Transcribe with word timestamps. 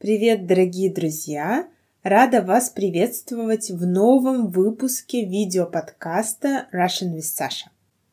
Привет, 0.00 0.46
дорогие 0.46 0.90
друзья! 0.90 1.68
Рада 2.02 2.40
вас 2.40 2.70
приветствовать 2.70 3.70
в 3.70 3.84
новом 3.84 4.48
выпуске 4.48 5.26
видеоподкаста 5.26 6.68
Russian 6.72 7.14
with 7.14 7.26
Sasha. 7.38 7.68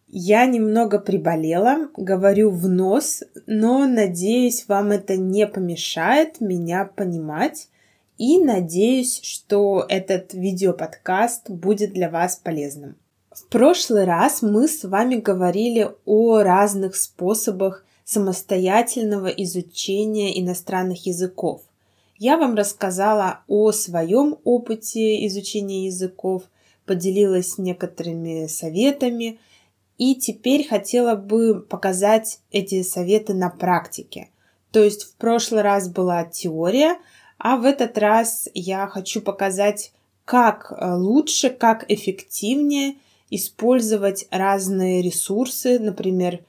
Я 0.09 0.45
немного 0.47 0.99
приболела, 0.99 1.87
говорю 1.95 2.49
в 2.49 2.67
нос, 2.67 3.23
но 3.45 3.87
надеюсь, 3.87 4.67
вам 4.67 4.91
это 4.91 5.15
не 5.15 5.47
помешает 5.47 6.41
меня 6.41 6.83
понимать 6.83 7.69
и 8.17 8.43
надеюсь, 8.43 9.21
что 9.23 9.85
этот 9.87 10.33
видеоподкаст 10.33 11.49
будет 11.49 11.93
для 11.93 12.09
вас 12.09 12.35
полезным. 12.35 12.97
В 13.31 13.47
прошлый 13.47 14.03
раз 14.03 14.41
мы 14.41 14.67
с 14.67 14.83
вами 14.83 15.15
говорили 15.15 15.89
о 16.03 16.39
разных 16.39 16.97
способах 16.97 17.85
самостоятельного 18.03 19.27
изучения 19.27 20.37
иностранных 20.37 21.05
языков. 21.05 21.61
Я 22.19 22.37
вам 22.37 22.55
рассказала 22.55 23.41
о 23.47 23.71
своем 23.71 24.37
опыте 24.43 25.25
изучения 25.27 25.85
языков, 25.85 26.43
поделилась 26.85 27.59
некоторыми 27.59 28.47
советами 28.47 29.39
и 29.99 30.15
теперь 30.15 30.67
хотела 30.67 31.15
бы 31.15 31.61
показать 31.61 32.39
эти 32.51 32.81
советы 32.81 33.35
на 33.35 33.49
практике. 33.49 34.29
То 34.71 34.83
есть 34.83 35.03
в 35.03 35.15
прошлый 35.15 35.61
раз 35.61 35.89
была 35.89 36.23
теория, 36.23 36.97
а 37.37 37.57
в 37.57 37.65
этот 37.65 37.97
раз 37.99 38.49
я 38.55 38.87
хочу 38.87 39.21
показать, 39.21 39.91
как 40.25 40.71
э, 40.71 40.95
лучше, 40.95 41.51
как 41.51 41.85
эффективнее 41.89 42.95
использовать 43.29 44.27
разные 44.31 45.03
ресурсы, 45.03 45.77
например, 45.77 46.39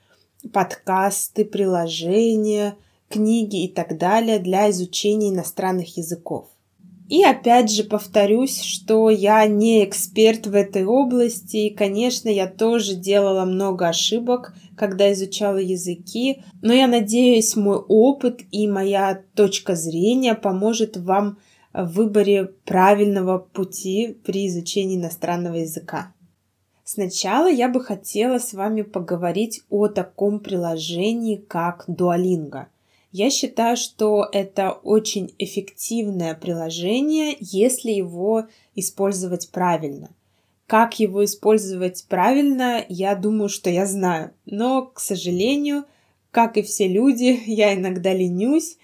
подкасты, 0.51 1.45
приложения– 1.45 2.75
книги 3.09 3.65
и 3.65 3.69
так 3.69 3.99
далее 3.99 4.39
для 4.39 4.71
изучения 4.71 5.31
иностранных 5.31 5.97
языков. 5.97 6.47
И 7.09 7.25
опять 7.25 7.73
же 7.73 7.85
повторюсь, 7.85 8.61
что 8.61 9.09
я 9.09 9.47
не 9.47 9.83
эксперт 9.83 10.47
в 10.47 10.55
этой 10.55 10.85
области, 10.85 11.57
и, 11.57 11.75
конечно, 11.75 12.29
я 12.29 12.47
тоже 12.47 12.95
делала 12.95 13.47
много 13.47 13.89
ошибок, 13.89 14.55
когда 14.77 15.11
изучала 15.15 15.57
языки, 15.57 16.43
но 16.61 16.75
я 16.75 16.87
надеюсь, 16.87 17.57
мой 17.57 17.79
опыт 17.79 18.43
и 18.51 18.69
моя 18.69 19.23
точка 19.35 19.75
зрения 19.75 20.35
поможет 20.35 20.99
вам 20.99 21.39
в 21.73 21.87
выборе 21.95 22.45
правильного 22.67 23.39
пути 23.39 24.19
при 24.25 24.47
изучении 24.47 24.97
иностранного 24.97 25.57
языка. 25.57 26.13
Сначала 26.85 27.51
я 27.51 27.71
бы 27.71 27.81
хотела 27.83 28.39
с 28.39 28.53
вами 28.53 28.83
поговорить 28.83 29.63
о 29.71 29.89
таком 29.89 30.41
приложении, 30.41 31.37
как 31.37 31.87
Duolingo– 31.89 32.67
я 33.13 33.31
считаю, 33.31 33.77
что 33.77 34.29
это 34.31 34.73
очень 34.73 35.35
эффективное 35.39 36.35
приложение, 36.35 37.37
если 37.41 37.91
его 37.91 38.47
использовать 38.75 39.51
правильно. 39.51 40.11
Как 40.67 41.01
его 41.01 41.25
использовать 41.25 42.05
правильно, 42.09 42.85
я 42.89 43.15
думаю, 43.15 43.49
что 43.49 43.71
я 43.71 43.87
знаю. 43.87 44.33
Но, 44.45 44.83
к 44.87 45.01
сожалению, 45.01 45.85
как 46.31 46.59
и 46.59 46.63
все 46.63 46.87
люди, 46.87 47.41
я 47.47 47.75
иногда 47.75 48.13
ленюсь 48.13 48.77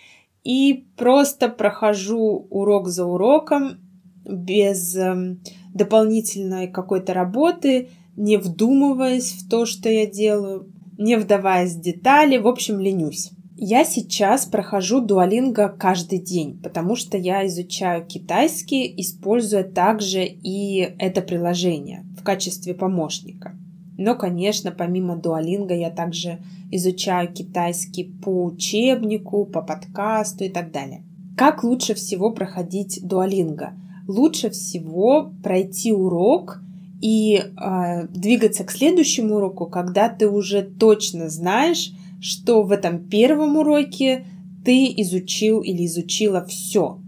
и 0.43 0.87
просто 0.97 1.49
прохожу 1.49 2.47
урок 2.51 2.89
за 2.89 3.05
уроком 3.05 3.81
без 4.25 4.97
э, 4.97 5.37
дополнительной 5.75 6.69
какой-то 6.69 7.13
работы, 7.13 7.91
не 8.17 8.39
вдумываясь 8.39 9.33
в 9.33 9.49
то, 9.49 9.67
что 9.67 9.91
я 9.91 10.07
делаю, 10.07 10.73
не 10.97 11.17
вдаваясь 11.17 11.75
в 11.75 11.81
детали, 11.81 12.39
в 12.39 12.47
общем, 12.47 12.81
ленюсь. 12.81 13.31
Я 13.57 13.85
сейчас 13.85 14.47
прохожу 14.47 15.01
дуалинго 15.01 15.69
каждый 15.69 16.19
день, 16.19 16.59
потому 16.61 16.97
что 16.97 17.17
я 17.17 17.47
изучаю 17.47 18.05
китайский, 18.05 18.93
используя 19.01 19.63
также 19.63 20.25
и 20.25 20.81
это 20.99 21.23
приложение 21.23 22.05
в 22.19 22.25
качестве 22.25 22.75
помощника. 22.75 23.57
Но, 23.97 24.17
конечно, 24.17 24.73
помимо 24.73 25.17
дуалинга 25.17 25.75
я 25.75 25.91
также 25.91 26.41
изучаю 26.73 27.33
китайский 27.33 28.05
по 28.05 28.45
учебнику, 28.45 29.45
по 29.45 29.63
подкасту 29.63 30.45
и 30.45 30.49
так 30.49 30.73
далее. 30.73 31.05
Как 31.37 31.63
лучше 31.63 31.95
всего 31.95 32.33
проходить 32.33 33.01
дуалинго? 33.05 33.75
Лучше 34.09 34.51
всего 34.51 35.33
пройти 35.45 35.93
урок 35.93 36.61
и 37.01 37.37
э, 37.37 38.07
двигаться 38.09 38.65
к 38.65 38.73
следующему 38.73 39.37
уроку, 39.37 39.67
когда 39.67 40.09
ты 40.09 40.29
уже 40.29 40.63
точно 40.63 41.29
знаешь, 41.29 41.93
что 42.25 42.63
в 42.63 42.73
этом 42.73 43.01
первом 43.01 43.59
уроке 43.59 44.25
ты 44.65 44.87
изучил 44.97 45.61
или 45.61 45.85
изучила 45.85 46.43
все. 46.47 46.99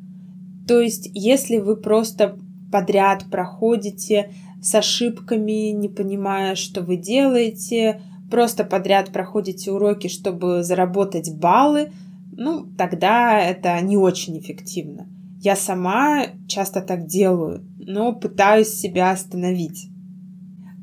То 0.68 0.78
есть, 0.78 1.08
если 1.14 1.56
вы 1.56 1.76
просто 1.76 2.38
подряд 2.70 3.24
проходите 3.30 4.30
с 4.60 4.74
ошибками, 4.74 5.70
не 5.70 5.88
понимая, 5.88 6.54
что 6.54 6.82
вы 6.82 6.98
делаете, 6.98 8.02
просто 8.30 8.62
подряд 8.62 9.10
проходите 9.10 9.72
уроки, 9.72 10.08
чтобы 10.08 10.62
заработать 10.62 11.34
баллы, 11.34 11.92
ну, 12.32 12.66
тогда 12.76 13.40
это 13.40 13.80
не 13.80 13.96
очень 13.96 14.38
эффективно. 14.38 15.08
Я 15.40 15.56
сама 15.56 16.26
часто 16.46 16.82
так 16.82 17.06
делаю, 17.06 17.64
но 17.78 18.12
пытаюсь 18.12 18.68
себя 18.68 19.12
остановить. 19.12 19.88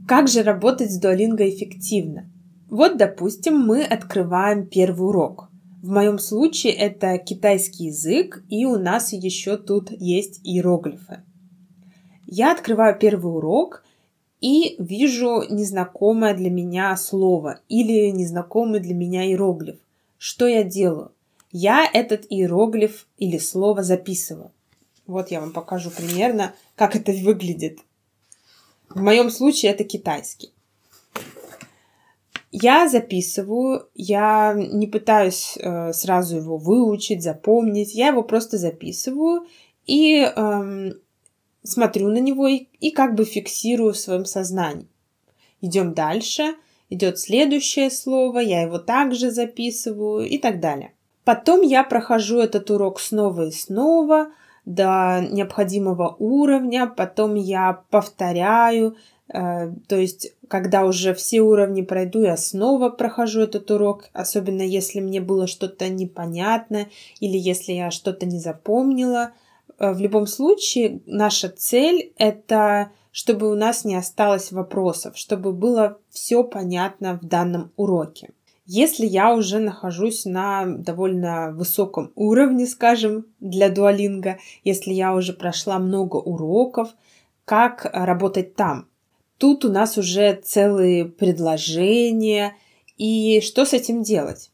Как 0.07 0.27
же 0.27 0.41
работать 0.41 0.91
с 0.91 0.99
Duolingo 0.99 1.47
эффективно? 1.47 2.32
Вот, 2.73 2.97
допустим, 2.97 3.59
мы 3.59 3.83
открываем 3.83 4.65
первый 4.65 5.09
урок. 5.09 5.47
В 5.83 5.89
моем 5.89 6.17
случае 6.17 6.73
это 6.73 7.19
китайский 7.19 7.85
язык, 7.85 8.43
и 8.49 8.65
у 8.65 8.79
нас 8.79 9.13
еще 9.13 9.57
тут 9.57 9.91
есть 9.91 10.41
иероглифы. 10.43 11.21
Я 12.25 12.51
открываю 12.51 12.97
первый 12.97 13.31
урок 13.31 13.83
и 14.41 14.75
вижу 14.79 15.43
незнакомое 15.51 16.33
для 16.33 16.49
меня 16.49 16.97
слово 16.97 17.59
или 17.69 18.09
незнакомый 18.09 18.79
для 18.79 18.95
меня 18.95 19.23
иероглиф. 19.23 19.77
Что 20.17 20.47
я 20.47 20.63
делаю? 20.63 21.11
Я 21.51 21.87
этот 21.93 22.25
иероглиф 22.27 23.05
или 23.19 23.37
слово 23.37 23.83
записываю. 23.83 24.49
Вот 25.05 25.29
я 25.29 25.41
вам 25.41 25.51
покажу 25.51 25.91
примерно, 25.91 26.55
как 26.75 26.95
это 26.95 27.11
выглядит. 27.11 27.81
В 28.89 28.99
моем 28.99 29.29
случае 29.29 29.73
это 29.73 29.83
китайский. 29.83 30.52
Я 32.55 32.87
записываю, 32.87 33.87
я 33.95 34.53
не 34.55 34.85
пытаюсь 34.85 35.57
э, 35.57 35.91
сразу 35.91 36.37
его 36.37 36.57
выучить, 36.57 37.23
запомнить, 37.23 37.95
я 37.95 38.09
его 38.09 38.21
просто 38.21 38.59
записываю 38.59 39.47
и 39.87 40.23
э, 40.23 40.91
смотрю 41.63 42.09
на 42.09 42.19
него 42.19 42.47
и, 42.47 42.67
и 42.79 42.91
как 42.91 43.15
бы 43.15 43.25
фиксирую 43.25 43.93
в 43.93 43.97
своем 43.97 44.25
сознании. 44.25 44.85
Идем 45.61 45.95
дальше, 45.95 46.53
идет 46.91 47.17
следующее 47.17 47.89
слово, 47.89 48.37
я 48.37 48.61
его 48.61 48.77
также 48.77 49.31
записываю 49.31 50.27
и 50.27 50.37
так 50.37 50.59
далее. 50.59 50.93
Потом 51.23 51.61
я 51.61 51.83
прохожу 51.83 52.37
этот 52.37 52.69
урок 52.69 52.99
снова 52.99 53.47
и 53.47 53.51
снова 53.51 54.27
до 54.65 55.25
необходимого 55.27 56.15
уровня, 56.19 56.85
потом 56.85 57.33
я 57.33 57.81
повторяю, 57.89 58.95
то 59.27 59.95
есть, 59.95 60.33
когда 60.47 60.85
уже 60.85 61.13
все 61.13 61.41
уровни 61.41 61.81
пройду, 61.81 62.21
я 62.21 62.37
снова 62.37 62.89
прохожу 62.89 63.41
этот 63.41 63.71
урок, 63.71 64.09
особенно 64.13 64.61
если 64.61 64.99
мне 64.99 65.21
было 65.21 65.47
что-то 65.47 65.89
непонятно 65.89 66.87
или 67.19 67.37
если 67.37 67.73
я 67.73 67.89
что-то 67.89 68.25
не 68.25 68.39
запомнила. 68.39 69.31
Э, 69.79 69.93
в 69.93 69.99
любом 69.99 70.27
случае, 70.27 71.01
наша 71.05 71.49
цель— 71.49 72.13
это 72.17 72.91
чтобы 73.13 73.51
у 73.51 73.55
нас 73.55 73.85
не 73.85 73.95
осталось 73.95 74.51
вопросов, 74.51 75.15
чтобы 75.15 75.53
было 75.53 75.99
все 76.09 76.43
понятно 76.43 77.19
в 77.21 77.25
данном 77.25 77.71
уроке. 77.75 78.31
Если 78.65 79.05
я 79.05 79.35
уже 79.35 79.59
нахожусь 79.59 80.25
на 80.25 80.65
довольно 80.65 81.51
высоком 81.51 82.11
уровне, 82.15 82.65
скажем, 82.65 83.27
для 83.39 83.69
дуалинга, 83.69 84.39
если 84.63 84.93
я 84.93 85.13
уже 85.13 85.33
прошла 85.33 85.77
много 85.77 86.15
уроков, 86.15 86.89
как 87.45 87.87
работать 87.93 88.55
там? 88.55 88.87
Тут 89.37 89.65
у 89.65 89.71
нас 89.71 89.97
уже 89.97 90.39
целые 90.43 91.05
предложения. 91.05 92.55
И 92.97 93.41
что 93.41 93.65
с 93.65 93.73
этим 93.73 94.03
делать? 94.03 94.51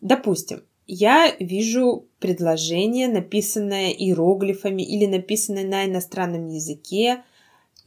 Допустим, 0.00 0.62
я 0.86 1.34
вижу 1.38 2.06
предложение, 2.18 3.08
написанное 3.08 3.90
иероглифами 3.90 4.82
или 4.82 5.06
написанное 5.06 5.64
на 5.64 5.86
иностранном 5.86 6.48
языке, 6.48 7.22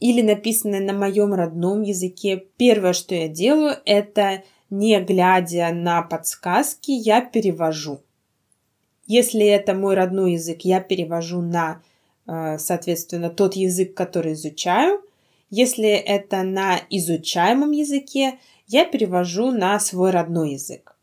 или 0.00 0.22
написанное 0.22 0.80
на 0.80 0.92
моем 0.92 1.34
родном 1.34 1.82
языке. 1.82 2.44
Первое, 2.56 2.92
что 2.92 3.14
я 3.14 3.28
делаю, 3.28 3.76
это 3.84 4.42
не 4.70 5.00
глядя 5.00 5.70
на 5.72 6.02
подсказки, 6.02 6.90
я 6.90 7.20
перевожу. 7.20 8.00
Если 9.06 9.46
это 9.46 9.74
мой 9.74 9.94
родной 9.94 10.32
язык, 10.32 10.62
я 10.62 10.80
перевожу 10.80 11.42
на, 11.42 11.82
э, 12.26 12.58
соответственно, 12.58 13.30
тот 13.30 13.54
язык, 13.54 13.94
который 13.94 14.32
изучаю– 14.32 15.00
если 15.56 15.88
это 15.88 16.42
на 16.42 16.80
изучаемом 16.90 17.70
языке, 17.70 18.40
я 18.66 18.84
перевожу 18.84 19.52
на 19.52 19.78
свой 19.78 20.10
родной 20.10 20.54
язык. 20.54 20.96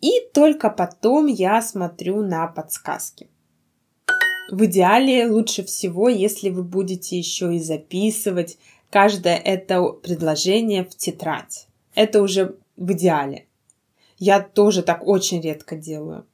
И 0.00 0.10
только 0.34 0.70
потом 0.70 1.26
я 1.26 1.62
смотрю 1.62 2.22
на 2.22 2.48
подсказки. 2.48 3.28
В 4.50 4.64
идеале 4.64 5.28
лучше 5.28 5.62
всего, 5.64 6.08
если 6.08 6.50
вы 6.50 6.64
будете 6.64 7.16
еще 7.16 7.54
и 7.54 7.60
записывать 7.60 8.58
каждое 8.90 9.36
это 9.36 9.84
предложение 9.84 10.82
в 10.82 10.96
тетрадь. 10.96 11.68
Это 11.94 12.20
уже 12.20 12.56
в 12.76 12.90
идеале. 12.90 13.46
Я 14.18 14.40
тоже 14.40 14.82
так 14.82 15.06
очень 15.06 15.40
редко 15.40 15.76
делаю. 15.76 16.26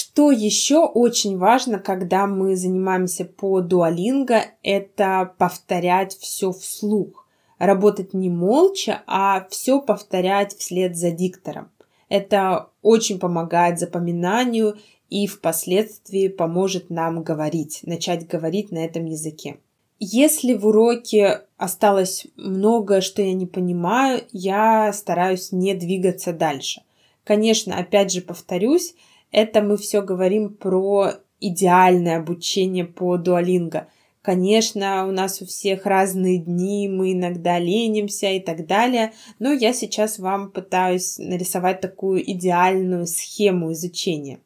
Что 0.00 0.30
еще 0.30 0.86
очень 0.86 1.38
важно, 1.38 1.80
когда 1.80 2.28
мы 2.28 2.54
занимаемся 2.54 3.24
по 3.24 3.60
дуалинго, 3.60 4.44
это 4.62 5.34
повторять 5.38 6.16
все 6.16 6.52
вслух. 6.52 7.26
Работать 7.58 8.14
не 8.14 8.30
молча, 8.30 9.02
а 9.08 9.48
все 9.50 9.80
повторять 9.82 10.54
вслед 10.54 10.96
за 10.96 11.10
диктором. 11.10 11.72
Это 12.08 12.68
очень 12.80 13.18
помогает 13.18 13.80
запоминанию 13.80 14.76
и 15.10 15.26
впоследствии 15.26 16.28
поможет 16.28 16.90
нам 16.90 17.24
говорить, 17.24 17.80
начать 17.82 18.24
говорить 18.28 18.70
на 18.70 18.84
этом 18.84 19.04
языке. 19.04 19.58
Если 19.98 20.54
в 20.54 20.64
уроке 20.64 21.40
осталось 21.56 22.28
многое, 22.36 23.00
что 23.00 23.20
я 23.20 23.32
не 23.32 23.46
понимаю, 23.46 24.22
я 24.30 24.92
стараюсь 24.92 25.50
не 25.50 25.74
двигаться 25.74 26.32
дальше. 26.32 26.82
Конечно, 27.24 27.76
опять 27.76 28.12
же 28.12 28.20
повторюсь, 28.20 28.94
это 29.30 29.62
мы 29.62 29.76
все 29.76 30.02
говорим 30.02 30.54
про 30.54 31.12
идеальное 31.40 32.18
обучение 32.18 32.84
по 32.84 33.16
дуалинго. 33.16 33.88
Конечно, 34.22 35.06
у 35.06 35.12
нас 35.12 35.40
у 35.40 35.46
всех 35.46 35.86
разные 35.86 36.38
дни, 36.38 36.88
мы 36.88 37.12
иногда 37.12 37.58
ленимся 37.58 38.30
и 38.30 38.40
так 38.40 38.66
далее, 38.66 39.12
но 39.38 39.52
я 39.52 39.72
сейчас 39.72 40.18
вам 40.18 40.50
пытаюсь 40.50 41.18
нарисовать 41.18 41.80
такую 41.80 42.30
идеальную 42.30 43.06
схему 43.06 43.72
изучения. 43.72 44.40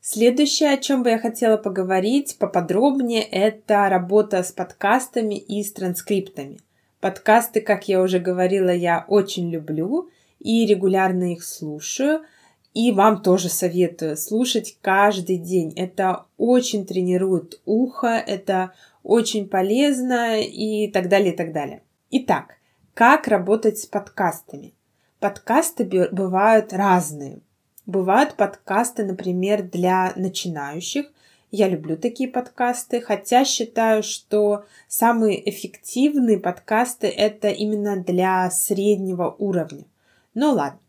Следующее, 0.00 0.70
о 0.70 0.76
чем 0.76 1.02
бы 1.02 1.10
я 1.10 1.18
хотела 1.18 1.56
поговорить 1.56 2.36
поподробнее, 2.38 3.22
это 3.22 3.88
работа 3.88 4.42
с 4.42 4.52
подкастами 4.52 5.36
и 5.36 5.62
с 5.62 5.72
транскриптами. 5.72 6.58
Подкасты, 7.00 7.60
как 7.60 7.88
я 7.88 8.02
уже 8.02 8.18
говорила, 8.18 8.68
я 8.68 9.04
очень 9.08 9.50
люблю 9.50 10.10
и 10.40 10.66
регулярно 10.66 11.32
их 11.32 11.44
слушаю. 11.44 12.22
И 12.74 12.90
вам 12.90 13.22
тоже 13.22 13.48
советую 13.48 14.16
слушать 14.16 14.76
каждый 14.80 15.38
день. 15.38 15.72
Это 15.76 16.26
очень 16.36 16.84
тренирует 16.84 17.60
ухо, 17.64 18.08
это 18.08 18.72
очень 19.04 19.48
полезно 19.48 20.40
и 20.40 20.90
так 20.90 21.08
далее, 21.08 21.32
и 21.32 21.36
так 21.36 21.52
далее. 21.52 21.82
Итак, 22.10 22.56
как 22.92 23.28
работать 23.28 23.78
с 23.78 23.86
подкастами? 23.86 24.74
Подкасты 25.20 25.84
бывают 26.10 26.72
разные. 26.72 27.38
Бывают 27.86 28.34
подкасты, 28.34 29.04
например, 29.04 29.62
для 29.62 30.12
начинающих. 30.16 31.06
Я 31.52 31.68
люблю 31.68 31.96
такие 31.96 32.28
подкасты, 32.28 33.00
хотя 33.00 33.44
считаю, 33.44 34.02
что 34.02 34.64
самые 34.88 35.48
эффективные 35.48 36.40
подкасты 36.40 37.06
это 37.06 37.50
именно 37.50 38.02
для 38.02 38.50
среднего 38.50 39.30
уровня. 39.38 39.84
Ну 40.34 40.50
ладно, 40.50 40.80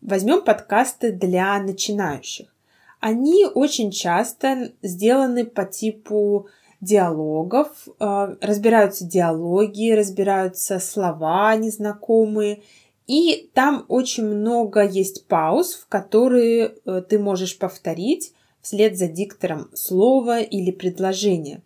возьмем 0.00 0.42
подкасты 0.42 1.12
для 1.12 1.58
начинающих. 1.60 2.54
Они 3.00 3.46
очень 3.46 3.90
часто 3.90 4.72
сделаны 4.82 5.44
по 5.44 5.64
типу 5.64 6.48
диалогов, 6.80 7.68
э, 7.86 8.36
разбираются 8.40 9.04
диалоги, 9.04 9.92
разбираются 9.92 10.78
слова 10.78 11.54
незнакомые, 11.56 12.62
и 13.06 13.50
там 13.54 13.84
очень 13.88 14.24
много 14.24 14.86
есть 14.86 15.26
пауз, 15.26 15.74
в 15.74 15.88
которые 15.88 16.74
э, 16.84 17.02
ты 17.08 17.18
можешь 17.18 17.58
повторить 17.58 18.32
вслед 18.60 18.98
за 18.98 19.08
диктором 19.08 19.70
слово 19.74 20.40
или 20.40 20.70
предложение. 20.70 21.62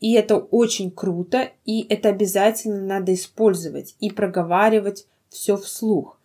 И 0.00 0.12
это 0.12 0.36
очень 0.36 0.90
круто, 0.90 1.50
и 1.64 1.86
это 1.88 2.10
обязательно 2.10 2.80
надо 2.80 3.14
использовать 3.14 3.96
и 4.00 4.10
проговаривать 4.10 5.06
все 5.30 5.56
вслух. 5.56 6.18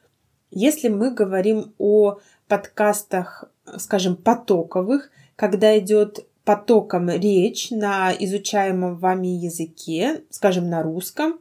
Если 0.51 0.87
мы 0.87 1.11
говорим 1.11 1.73
о 1.77 2.19
подкастах, 2.47 3.45
скажем, 3.77 4.15
потоковых, 4.15 5.11
когда 5.35 5.77
идет 5.77 6.25
потоком 6.43 7.09
речь 7.09 7.69
на 7.69 8.11
изучаемом 8.11 8.97
вами 8.97 9.27
языке, 9.27 10.23
скажем, 10.29 10.69
на 10.69 10.81
русском, 10.81 11.39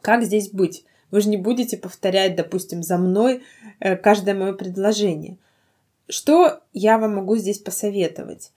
как 0.00 0.22
здесь 0.22 0.50
быть? 0.50 0.84
Вы 1.10 1.20
же 1.20 1.28
не 1.28 1.36
будете 1.36 1.76
повторять, 1.76 2.36
допустим, 2.36 2.82
за 2.82 2.96
мной 2.96 3.42
э, 3.80 3.96
каждое 3.96 4.34
мое 4.34 4.54
предложение. 4.54 5.36
Что 6.08 6.60
я 6.72 6.98
вам 6.98 7.16
могу 7.16 7.36
здесь 7.36 7.58
посоветовать? 7.58 8.52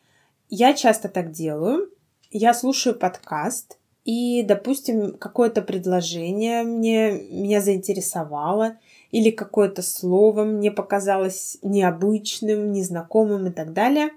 Я 0.50 0.74
часто 0.74 1.10
так 1.10 1.32
делаю. 1.32 1.90
Я 2.32 2.54
слушаю 2.54 2.96
подкаст, 2.96 3.78
и, 4.06 4.44
допустим, 4.44 5.18
какое-то 5.18 5.62
предложение 5.62 6.64
мне, 6.64 7.12
меня 7.12 7.62
заинтересовало, 7.62 8.78
или 9.13 9.30
какое-то 9.30 9.83
слово 9.83 10.44
мне 10.44 10.71
показалось 10.71 11.60
необычным, 11.62 12.71
незнакомым 12.71 13.45
и 13.45 13.51
так 13.51 13.71
далее, 13.71 14.10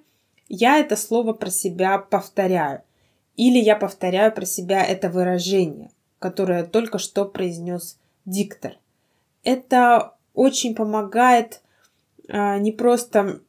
я 0.48 0.78
это 0.78 0.96
слово 0.96 1.34
про 1.34 1.50
себя 1.50 1.98
повторяю. 1.98 2.80
Или 3.36 3.58
я 3.58 3.76
повторяю 3.76 4.32
про 4.32 4.46
себя 4.46 4.82
это 4.82 5.10
выражение, 5.10 5.90
которое 6.18 6.64
только 6.64 6.96
что 6.98 7.26
произнес 7.26 7.98
диктор. 8.24 8.78
Это 9.44 10.14
очень 10.32 10.74
помогает 10.74 11.60
а, 12.30 12.56
не 12.56 12.72
просто 12.72 13.40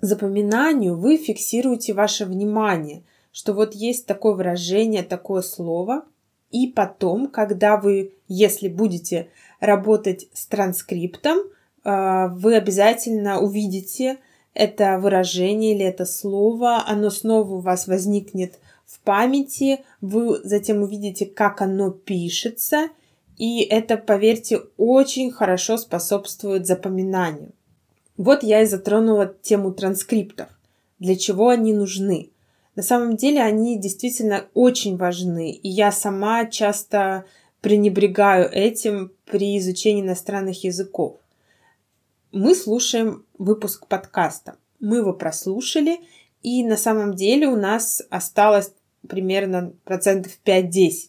запоминанию, 0.00 0.96
вы 0.96 1.18
фиксируете 1.18 1.92
ваше 1.92 2.24
внимание, 2.24 3.04
что 3.32 3.52
вот 3.52 3.74
есть 3.74 4.06
такое 4.06 4.32
выражение, 4.32 5.02
такое 5.02 5.42
слово, 5.42 6.06
и 6.50 6.68
потом, 6.68 7.28
когда 7.28 7.76
вы, 7.76 8.14
если 8.28 8.68
будете 8.68 9.28
работать 9.60 10.28
с 10.32 10.46
транскриптом, 10.46 11.38
а, 11.84 12.28
вы 12.28 12.56
обязательно 12.56 13.40
увидите 13.40 14.18
это 14.54 14.98
выражение 14.98 15.74
или 15.74 15.84
это 15.84 16.04
слово, 16.04 16.82
оно 16.86 17.10
снова 17.10 17.54
у 17.54 17.60
вас 17.60 17.86
возникнет 17.86 18.58
в 18.86 19.00
памяти, 19.00 19.80
вы 20.00 20.40
затем 20.44 20.82
увидите, 20.82 21.26
как 21.26 21.60
оно 21.62 21.90
пишется– 21.90 22.88
и 23.36 23.60
это, 23.60 23.96
поверьте, 23.98 24.62
очень 24.76 25.30
хорошо 25.30 25.76
способствует 25.76 26.66
запоминанию. 26.66 27.52
Вот 28.16 28.42
я 28.42 28.62
и 28.62 28.66
затронула 28.66 29.34
тему 29.42 29.72
транскриптов. 29.72 30.48
Для 30.98 31.16
чего 31.16 31.50
они 31.50 31.74
нужны? 31.74 32.30
На 32.76 32.82
самом 32.82 33.16
деле 33.16 33.42
они 33.42 33.78
действительно 33.78 34.46
очень 34.54 34.96
важны, 34.96 35.50
и 35.50 35.68
я 35.68 35.90
сама 35.90 36.46
часто 36.46 37.24
пренебрегаю 37.60 38.48
этим 38.50 39.12
при 39.24 39.58
изучении 39.58 40.02
иностранных 40.02 40.62
языков. 40.62 41.16
Мы 42.30 42.54
слушаем 42.54 43.24
выпуск 43.38 43.88
подкаста. 43.88 44.56
Мы 44.78 44.98
его 44.98 45.12
прослушали, 45.12 45.98
и 46.42 46.62
на 46.64 46.76
самом 46.76 47.14
деле 47.14 47.48
у 47.48 47.56
нас 47.56 48.02
осталось 48.10 48.72
примерно 49.08 49.72
процентов 49.84 50.38
5-10 50.44 51.08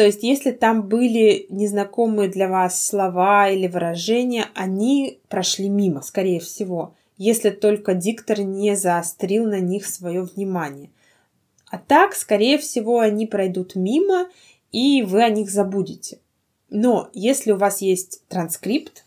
то 0.00 0.06
есть, 0.06 0.22
если 0.22 0.52
там 0.52 0.88
были 0.88 1.44
незнакомые 1.50 2.30
для 2.30 2.48
вас 2.48 2.86
слова 2.86 3.50
или 3.50 3.66
выражения, 3.66 4.46
они 4.54 5.20
прошли 5.28 5.68
мимо, 5.68 6.00
скорее 6.00 6.40
всего, 6.40 6.94
если 7.20 7.50
только 7.50 7.92
диктор 7.92 8.40
не 8.40 8.74
заострил 8.74 9.44
на 9.44 9.60
них 9.60 9.84
свое 9.84 10.22
внимание. 10.22 10.88
А 11.70 11.76
так, 11.76 12.14
скорее 12.14 12.56
всего, 12.56 13.00
они 13.00 13.26
пройдут 13.26 13.74
мимо, 13.74 14.30
и 14.72 15.02
вы 15.02 15.22
о 15.22 15.28
них 15.28 15.50
забудете. 15.50 16.18
Но 16.70 17.10
если 17.12 17.52
у 17.52 17.58
вас 17.58 17.82
есть 17.82 18.26
транскрипт, 18.28 19.04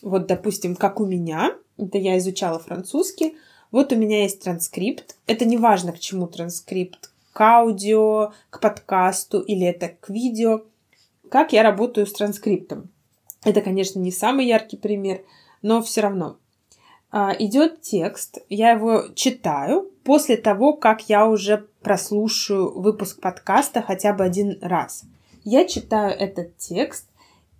вот, 0.00 0.28
допустим, 0.28 0.74
как 0.74 0.98
у 0.98 1.04
меня, 1.04 1.54
это 1.76 1.98
я 1.98 2.16
изучала 2.16 2.58
французский, 2.58 3.36
вот 3.70 3.92
у 3.92 3.96
меня 3.96 4.22
есть 4.22 4.42
транскрипт. 4.42 5.14
Это 5.26 5.44
не 5.44 5.58
важно, 5.58 5.92
к 5.92 5.98
чему 5.98 6.26
транскрипт, 6.26 7.10
к 7.34 7.40
аудио, 7.42 8.32
к 8.48 8.60
подкасту 8.60 9.40
или 9.40 9.66
это 9.66 9.88
к 9.88 10.08
видео. 10.08 10.62
Как 11.28 11.52
я 11.52 11.62
работаю 11.62 12.06
с 12.06 12.14
транскриптом? 12.14 12.88
Это, 13.44 13.60
конечно, 13.60 13.98
не 13.98 14.10
самый 14.10 14.46
яркий 14.46 14.78
пример, 14.78 15.20
но 15.60 15.82
все 15.82 16.00
равно. 16.00 16.38
А, 17.12 17.34
идет 17.38 17.82
текст, 17.82 18.38
я 18.48 18.70
его 18.70 19.04
читаю 19.14 19.90
после 20.04 20.36
того, 20.36 20.74
как 20.74 21.08
я 21.08 21.26
уже 21.26 21.66
прослушаю 21.82 22.78
выпуск 22.78 23.20
подкаста 23.20 23.82
хотя 23.82 24.12
бы 24.12 24.24
один 24.24 24.58
раз. 24.60 25.04
Я 25.42 25.66
читаю 25.66 26.12
этот 26.16 26.56
текст 26.56 27.06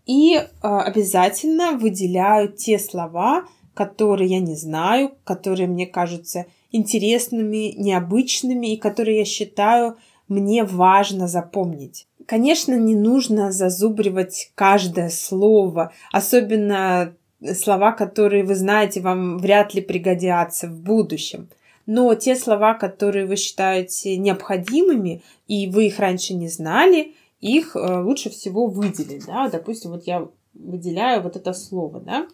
и 0.07 0.41
а, 0.63 0.83
обязательно 0.83 1.73
выделяю 1.73 2.53
те 2.53 2.79
слова, 2.79 3.45
которые 3.75 4.31
я 4.31 4.41
не 4.41 4.55
знаю, 4.55 5.13
которые 5.25 5.67
мне 5.67 5.87
кажутся 5.87 6.47
интересными, 6.71 7.75
необычными 7.77 8.75
и 8.75 8.77
которые 8.77 9.19
я 9.19 9.25
считаю 9.25 9.97
мне 10.29 10.63
важно 10.63 11.27
запомнить. 11.27 12.07
Конечно, 12.27 12.75
не 12.75 12.95
нужно 12.95 13.51
зазубривать 13.51 14.53
каждое 14.55 15.09
слово, 15.09 15.93
особенно 16.13 17.17
слова, 17.55 17.93
которые 17.93 18.45
вы 18.45 18.55
знаете, 18.55 19.01
вам 19.01 19.39
вряд 19.39 19.75
ли 19.75 19.81
пригодятся 19.81 20.69
в 20.69 20.79
будущем. 20.79 21.49
Но 21.87 22.15
те 22.15 22.37
слова, 22.37 22.75
которые 22.75 23.27
вы 23.27 23.37
считаете 23.37 24.17
необходимыми, 24.17 25.23
и 25.49 25.69
вы 25.69 25.87
их 25.87 25.99
раньше 25.99 26.35
не 26.35 26.49
знали, 26.49 27.15
их 27.41 27.75
э, 27.75 28.01
лучше 28.01 28.31
всего 28.31 28.67
выделить. 28.67 29.27
Да? 29.27 29.49
Допустим, 29.49 29.91
вот 29.91 30.07
я 30.07 30.29
выделяю 30.55 31.23
вот 31.23 31.37
это 31.37 31.53
слово. 31.53 32.01
Да? 32.01 32.27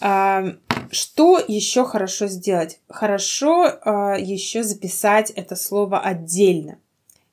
А, 0.00 0.44
что 0.90 1.38
еще 1.46 1.84
хорошо 1.84 2.26
сделать? 2.26 2.80
Хорошо 2.88 3.66
а, 3.82 4.16
еще 4.18 4.62
записать 4.62 5.30
это 5.30 5.56
слово 5.56 6.00
отдельно. 6.00 6.78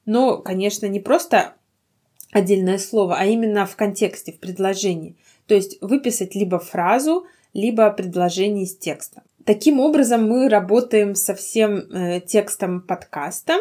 Но, 0.05 0.37
конечно, 0.37 0.85
не 0.85 0.99
просто 0.99 1.53
отдельное 2.31 2.77
слово, 2.77 3.17
а 3.17 3.25
именно 3.25 3.65
в 3.65 3.75
контексте, 3.75 4.31
в 4.31 4.39
предложении. 4.39 5.15
То 5.51 5.55
есть 5.55 5.79
выписать 5.81 6.33
либо 6.33 6.59
фразу, 6.59 7.25
либо 7.51 7.91
предложение 7.91 8.63
из 8.63 8.77
текста. 8.77 9.21
Таким 9.43 9.81
образом 9.81 10.25
мы 10.25 10.47
работаем 10.47 11.13
со 11.13 11.35
всем 11.35 11.91
э, 11.91 12.21
текстом 12.21 12.79
подкаста. 12.79 13.57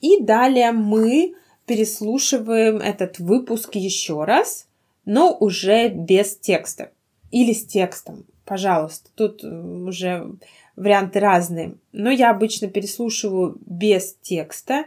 И 0.00 0.20
далее 0.20 0.72
мы 0.72 1.36
переслушиваем 1.64 2.78
этот 2.78 3.20
выпуск 3.20 3.76
еще 3.76 4.24
раз, 4.24 4.66
но 5.04 5.32
уже 5.38 5.90
без 5.90 6.36
текста. 6.36 6.90
Или 7.30 7.52
с 7.52 7.64
текстом, 7.64 8.26
пожалуйста. 8.44 9.08
Тут 9.14 9.44
уже 9.44 10.32
варианты 10.74 11.20
разные. 11.20 11.74
Но 11.92 12.10
я 12.10 12.30
обычно 12.30 12.66
переслушиваю 12.66 13.60
без 13.64 14.16
текста 14.22 14.86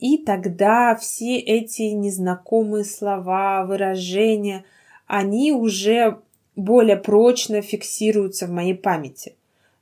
и 0.00 0.18
тогда 0.18 0.96
все 0.96 1.38
эти 1.38 1.82
незнакомые 1.82 2.82
слова, 2.82 3.64
выражения, 3.64 4.64
они 5.12 5.52
уже 5.52 6.20
более 6.56 6.96
прочно 6.96 7.60
фиксируются 7.60 8.46
в 8.46 8.50
моей 8.50 8.72
памяти. 8.72 9.36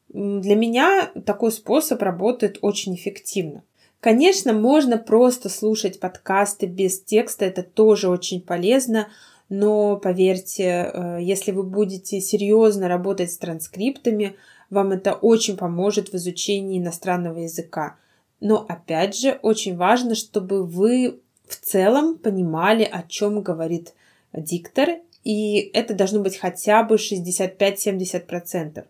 Для 0.09 0.57
меня 0.57 1.13
такой 1.25 1.53
способ 1.53 2.03
работает 2.03 2.59
очень 2.63 2.97
эффективно. 2.97 3.63
Конечно, 4.01 4.53
можно 4.53 4.99
просто 4.99 5.49
слушать 5.49 6.01
подкасты 6.01 6.67
без 6.67 7.01
текста, 7.01 7.45
это 7.45 7.63
тоже 7.63 8.09
очень 8.09 8.41
полезно, 8.41 9.07
но 9.49 9.97
поверьте, 9.99 10.91
э, 10.93 11.19
если 11.21 11.53
вы 11.53 11.63
будете 11.63 12.21
серьезно 12.21 12.89
работать 12.89 13.31
с 13.31 13.39
транскриптами, 13.39 14.35
вам 14.69 14.91
это 14.91 15.13
очень 15.13 15.57
поможет 15.57 16.09
в 16.09 16.17
изучении 16.17 16.81
иностранного 16.81 17.39
языка. 17.39 17.99
Но 18.41 18.67
опять 18.69 19.17
же, 19.17 19.39
очень 19.43 19.77
важно, 19.77 20.17
чтобы 20.17 20.65
вы 20.65 21.21
в 21.47 21.55
целом 21.55 22.19
понимали, 22.19 22.83
о 22.83 23.05
чем 23.05 23.43
говорит 23.43 23.95
диктор, 24.33 24.99
и 25.25 25.71
это 25.75 25.95
должно 25.95 26.21
быть 26.21 26.37
хотя 26.37 26.83
бы 26.83 26.97
65-70%. 26.97 28.85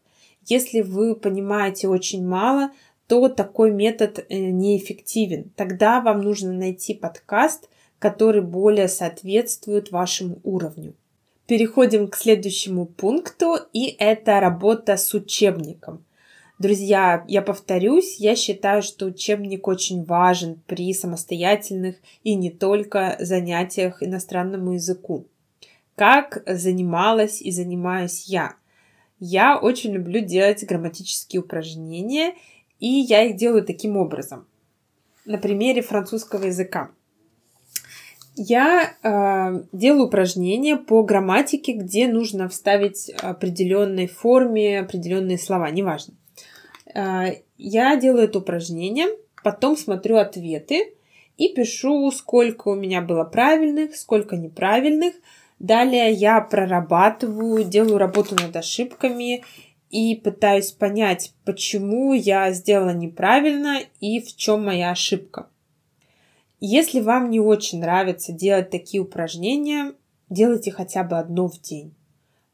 Если 0.46 0.80
вы 0.80 1.14
понимаете 1.14 1.88
очень 1.88 2.26
мало, 2.26 2.70
то 3.06 3.28
такой 3.28 3.72
метод 3.72 4.24
э, 4.28 4.36
неэффективен. 4.36 5.50
Тогда 5.56 6.00
вам 6.00 6.22
нужно 6.22 6.52
найти 6.52 6.94
подкаст, 6.94 7.68
который 7.98 8.40
более 8.40 8.88
соответствует 8.88 9.90
вашему 9.90 10.38
уровню. 10.44 10.94
Переходим 11.46 12.06
к 12.06 12.16
следующему 12.16 12.86
пункту, 12.86 13.56
и 13.72 13.96
это 13.98 14.38
работа 14.38 14.96
с 14.96 15.12
учебником. 15.12 16.04
Друзья, 16.60 17.24
я 17.26 17.42
повторюсь, 17.42 18.16
я 18.18 18.36
считаю, 18.36 18.82
что 18.82 19.06
учебник 19.06 19.66
очень 19.66 20.04
важен 20.04 20.60
при 20.66 20.92
самостоятельных 20.94 21.96
и 22.22 22.34
не 22.34 22.50
только 22.50 23.16
занятиях 23.18 24.02
иностранному 24.02 24.74
языку. 24.74 25.26
Как 26.00 26.42
занималась 26.46 27.42
и 27.42 27.50
занимаюсь 27.50 28.24
я? 28.24 28.54
Я 29.18 29.58
очень 29.58 29.92
люблю 29.92 30.24
делать 30.24 30.64
грамматические 30.64 31.42
упражнения, 31.42 32.36
и 32.78 32.86
я 32.86 33.24
их 33.24 33.36
делаю 33.36 33.62
таким 33.62 33.98
образом. 33.98 34.46
На 35.26 35.36
примере 35.36 35.82
французского 35.82 36.46
языка. 36.46 36.90
Я 38.34 38.94
э, 39.02 39.62
делаю 39.72 40.06
упражнения 40.06 40.78
по 40.78 41.02
грамматике, 41.02 41.74
где 41.74 42.08
нужно 42.08 42.48
вставить 42.48 43.10
определенной 43.20 44.06
форме 44.06 44.80
определенные 44.80 45.36
слова, 45.36 45.70
неважно. 45.70 46.14
А, 46.94 47.26
я 47.58 47.96
делаю 47.96 48.24
это 48.24 48.38
упражнение, 48.38 49.08
потом 49.44 49.76
смотрю 49.76 50.16
ответы 50.16 50.94
и 51.36 51.52
пишу, 51.52 52.10
сколько 52.10 52.68
у 52.68 52.74
меня 52.74 53.02
было 53.02 53.24
правильных, 53.24 53.96
сколько 53.96 54.36
неправильных. 54.36 55.12
Далее 55.60 56.10
я 56.10 56.40
прорабатываю, 56.40 57.64
делаю 57.64 57.98
работу 57.98 58.34
над 58.34 58.56
ошибками 58.56 59.44
и 59.90 60.16
пытаюсь 60.16 60.72
понять, 60.72 61.34
почему 61.44 62.14
я 62.14 62.50
сделала 62.52 62.94
неправильно 62.94 63.80
и 64.00 64.20
в 64.20 64.34
чем 64.34 64.64
моя 64.64 64.90
ошибка. 64.90 65.48
Если 66.60 67.00
вам 67.00 67.30
не 67.30 67.40
очень 67.40 67.80
нравится 67.80 68.32
делать 68.32 68.70
такие 68.70 69.02
упражнения, 69.02 69.92
делайте 70.30 70.72
хотя 70.72 71.04
бы 71.04 71.18
одно 71.18 71.46
в 71.46 71.60
день. 71.60 71.94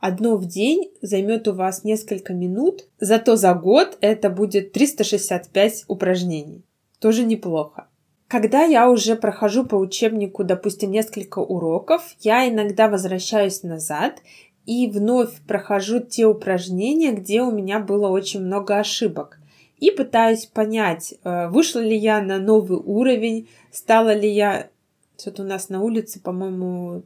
Одно 0.01 0.37
в 0.37 0.45
день 0.45 0.91
займет 1.01 1.47
у 1.47 1.53
вас 1.53 1.85
несколько 1.85 2.35
минут, 2.35 2.89
зато 2.99 3.37
за 3.37 3.55
год 3.55 3.99
это 4.01 4.31
будет 4.31 4.73
365 4.73 5.85
упражнений. 5.87 6.65
Тоже 6.99 7.25
неплохо. 7.25 7.87
Когда 8.29 8.65
я 8.65 8.91
уже 8.91 9.15
прохожу 9.15 9.65
по 9.65 9.77
учебнику, 9.77 10.43
допустим, 10.43 10.91
несколько 10.91 11.39
уроков, 11.39 12.17
я 12.21 12.49
иногда 12.49 12.89
возвращаюсь 12.89 13.63
назад 13.63 14.21
и 14.67 14.89
вновь 14.89 15.41
прохожу 15.47 16.01
те 16.01 16.27
упражнения, 16.27 17.13
где 17.13 17.43
у 17.43 17.53
меня 17.53 17.79
было 17.79 18.09
очень 18.09 18.41
много 18.41 18.79
ошибок. 18.79 19.39
И 19.79 19.91
пытаюсь 19.93 20.47
понять, 20.47 21.15
э, 21.23 21.49
вышла 21.49 21.81
ли 21.81 21.97
я 21.97 22.21
на 22.21 22.39
новый 22.39 22.79
уровень, 22.79 23.49
стала 23.71 24.13
ли 24.13 24.29
я... 24.29 24.71
Что-то 25.19 25.43
у 25.43 25.47
нас 25.47 25.69
на 25.69 25.81
улице, 25.81 26.21
по-моему, 26.21 27.05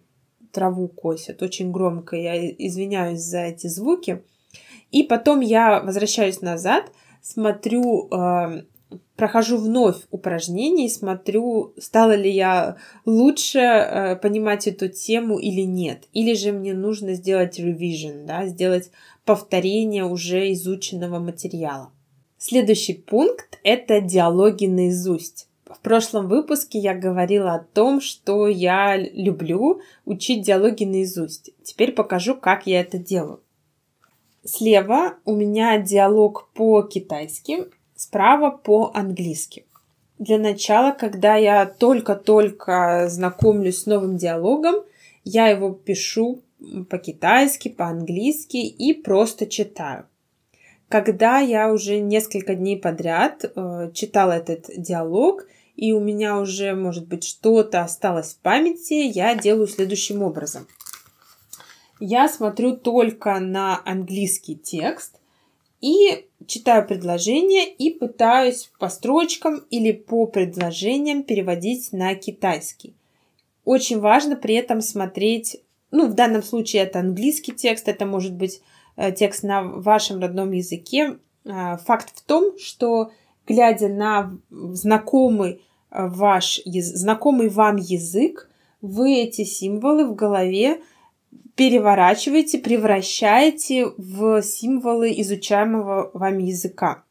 траву 0.52 0.88
косят 0.88 1.42
очень 1.42 1.70
громко. 1.70 2.16
Я 2.16 2.48
извиняюсь 2.50 3.20
за 3.20 3.40
эти 3.40 3.66
звуки. 3.66 4.22
И 4.90 5.02
потом 5.02 5.40
я 5.40 5.80
возвращаюсь 5.80 6.40
назад, 6.40 6.90
смотрю, 7.22 8.08
э, 8.10 8.62
прохожу 9.16 9.58
вновь 9.58 9.96
упражнение 10.10 10.86
и 10.86 10.90
смотрю, 10.90 11.74
стала 11.78 12.14
ли 12.14 12.30
я 12.30 12.76
лучше 13.04 13.58
э, 13.58 14.16
понимать 14.16 14.66
эту 14.66 14.88
тему 14.88 15.38
или 15.38 15.62
нет. 15.62 16.08
Или 16.12 16.34
же 16.34 16.52
мне 16.52 16.74
нужно 16.74 17.14
сделать 17.14 17.60
revision, 17.60 18.24
да, 18.24 18.46
сделать 18.46 18.90
повторение 19.24 20.04
уже 20.04 20.52
изученного 20.52 21.18
материала. 21.18 21.92
Следующий 22.38 22.94
пункт– 22.94 23.58
это 23.64 24.00
диалоги 24.00 24.66
наизусть. 24.66 25.46
В 25.66 25.78
прошлом 25.80 26.26
выпуске 26.28 26.78
я 26.78 26.94
говорила 26.94 27.54
о 27.54 27.64
том, 27.64 28.00
что 28.00 28.48
я 28.48 28.96
люблю 28.96 29.80
учить 30.04 30.44
диалоги 30.44 30.84
наизусть. 30.84 31.50
Теперь 31.62 31.92
покажу, 31.92 32.34
как 32.34 32.66
я 32.66 32.80
это 32.80 32.98
делаю. 32.98 33.40
Слева 34.44 35.16
у 35.26 35.36
меня 35.36 35.78
диалог 35.78 36.48
по-китайски, 36.54 37.66
справа 38.00 38.50
по-английски. 38.50 39.64
Для 40.18 40.38
начала, 40.38 40.92
когда 40.92 41.36
я 41.36 41.66
только-только 41.66 43.08
знакомлюсь 43.08 43.82
с 43.82 43.86
новым 43.86 44.16
диалогом, 44.16 44.76
я 45.24 45.48
его 45.48 45.70
пишу 45.70 46.42
по-китайски, 46.88 47.68
по-английски 47.68 48.56
и 48.56 48.92
просто 48.92 49.46
читаю. 49.46 50.06
Когда 50.88 51.38
я 51.38 51.72
уже 51.72 52.00
несколько 52.00 52.54
дней 52.54 52.78
подряд 52.78 53.44
э, 53.44 53.90
читала 53.94 54.32
этот 54.32 54.66
диалог– 54.76 55.46
и 55.80 55.92
у 55.92 56.00
меня 56.00 56.38
уже, 56.38 56.74
может 56.74 57.08
быть, 57.08 57.24
что-то 57.24 57.80
осталось 57.80 58.34
в 58.34 58.38
памяти, 58.40 58.92
я 58.92 59.34
делаю 59.34 59.66
следующим 59.66 60.22
образом. 60.22 60.66
Я 62.00 62.28
смотрю 62.28 62.76
только 62.76 63.40
на 63.40 63.80
английский 63.86 64.56
текст 64.56 65.19
и 65.80 66.26
читаю 66.46 66.86
предложение 66.86 67.68
и 67.68 67.90
пытаюсь 67.90 68.70
по 68.78 68.88
строчкам 68.88 69.64
или 69.70 69.92
по 69.92 70.26
предложениям 70.26 71.22
переводить 71.22 71.92
на 71.92 72.14
китайский. 72.14 72.94
Очень 73.64 74.00
важно 74.00 74.36
при 74.36 74.54
этом 74.54 74.80
смотреть, 74.80 75.60
ну, 75.90 76.08
в 76.08 76.14
данном 76.14 76.42
случае 76.42 76.82
это 76.82 77.00
английский 77.00 77.52
текст, 77.52 77.88
это 77.88 78.06
может 78.06 78.34
быть 78.34 78.60
э, 78.96 79.12
текст 79.12 79.42
на 79.42 79.62
вашем 79.62 80.20
родном 80.20 80.52
языке. 80.52 81.18
А, 81.46 81.76
факт 81.76 82.12
в 82.16 82.22
том, 82.22 82.58
что 82.58 83.12
глядя 83.46 83.88
на 83.88 84.32
знакомый 84.50 85.62
ваш 85.90 86.60
знакомый 86.64 87.48
вам 87.48 87.76
язык, 87.76 88.48
вы 88.80 89.14
эти 89.16 89.44
символы 89.44 90.06
в 90.06 90.14
голове 90.14 90.80
переворачиваете, 91.60 92.58
превращаете 92.58 93.92
в 93.98 94.40
символы 94.40 95.12
изучаемого 95.20 96.10
вами 96.14 96.44
языка. 96.44 97.04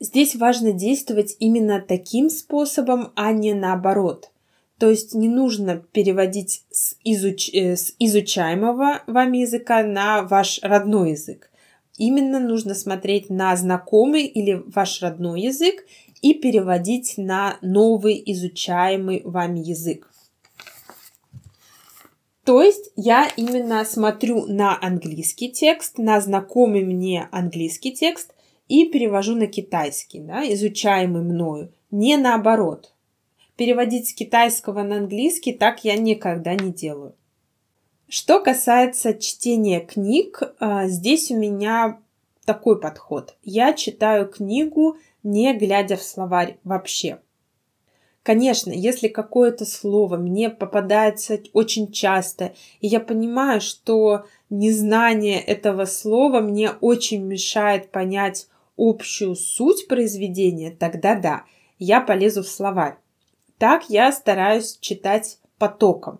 Здесь 0.00 0.36
важно 0.36 0.72
действовать 0.72 1.36
именно 1.38 1.84
таким 1.86 2.30
способом, 2.30 3.12
а 3.14 3.30
не 3.32 3.52
наоборот. 3.52 4.30
То 4.78 4.88
есть 4.88 5.14
не 5.14 5.28
нужно 5.28 5.84
переводить 5.92 6.64
с, 6.70 6.96
изуч... 7.04 7.50
Э, 7.52 7.76
с 7.76 7.94
изучаемого 7.98 9.02
вами 9.06 9.38
языка 9.38 9.82
на 9.82 10.22
ваш 10.22 10.60
родной 10.62 11.10
язык. 11.10 11.50
Именно 11.98 12.40
нужно 12.40 12.74
смотреть 12.74 13.28
на 13.28 13.54
знакомый 13.54 14.24
или 14.24 14.62
ваш 14.64 15.02
родной 15.02 15.42
язык 15.42 15.84
и 16.22 16.32
переводить 16.32 17.18
на 17.18 17.58
новый 17.60 18.22
изучаемый 18.24 19.20
вами 19.26 19.60
язык. 19.60 20.08
То 22.44 22.62
есть 22.62 22.90
я 22.94 23.28
именно 23.36 23.84
смотрю 23.84 24.46
на 24.46 24.78
английский 24.80 25.50
текст, 25.50 25.96
на 25.96 26.20
знакомый 26.20 26.84
мне 26.84 27.28
английский 27.32 27.92
текст 27.92 28.34
и 28.68 28.86
перевожу 28.86 29.34
на 29.34 29.46
китайский, 29.46 30.20
да, 30.20 30.44
изучаемый 30.52 31.22
мною, 31.22 31.72
не 31.90 32.16
наоборот. 32.16 32.92
Переводить 33.56 34.08
с 34.08 34.14
китайского 34.14 34.82
на 34.82 34.96
английский 34.96 35.52
так 35.52 35.84
я 35.84 35.96
никогда 35.96 36.54
не 36.54 36.72
делаю. 36.72 37.14
Что 38.08 38.40
касается 38.40 39.14
чтения 39.14 39.80
книг, 39.80 40.42
а, 40.58 40.86
здесь 40.86 41.30
у 41.30 41.38
меня 41.38 41.98
такой 42.44 42.78
подход. 42.78 43.36
Я 43.42 43.72
читаю 43.72 44.28
книгу, 44.28 44.98
не 45.22 45.56
глядя 45.56 45.96
в 45.96 46.02
словарь 46.02 46.58
вообще. 46.62 47.20
Конечно, 48.24 48.72
если 48.72 49.08
какое-то 49.08 49.66
слово 49.66 50.16
мне 50.16 50.48
попадается 50.48 51.38
очень 51.52 51.92
часто, 51.92 52.54
и 52.80 52.86
я 52.86 52.98
понимаю, 52.98 53.60
что 53.60 54.24
незнание 54.48 55.38
этого 55.38 55.84
слова 55.84 56.40
мне 56.40 56.70
очень 56.70 57.22
мешает 57.22 57.90
понять 57.90 58.48
общую 58.78 59.36
суть 59.36 59.88
произведения, 59.88 60.70
тогда 60.70 61.16
да, 61.16 61.44
я 61.78 62.00
полезу 62.00 62.42
в 62.42 62.48
словарь. 62.48 62.96
Так 63.58 63.90
я 63.90 64.10
стараюсь 64.10 64.78
читать 64.80 65.38
потоком. 65.58 66.18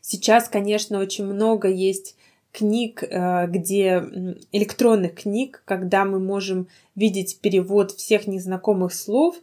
Сейчас, 0.00 0.48
конечно, 0.48 1.00
очень 1.00 1.24
много 1.24 1.66
есть 1.66 2.14
книг, 2.52 3.02
э, 3.02 3.48
где 3.48 4.04
электронных 4.52 5.16
книг, 5.16 5.64
когда 5.64 6.04
мы 6.04 6.20
можем 6.20 6.68
видеть 6.94 7.40
перевод 7.40 7.90
всех 7.90 8.28
незнакомых 8.28 8.94
слов, 8.94 9.34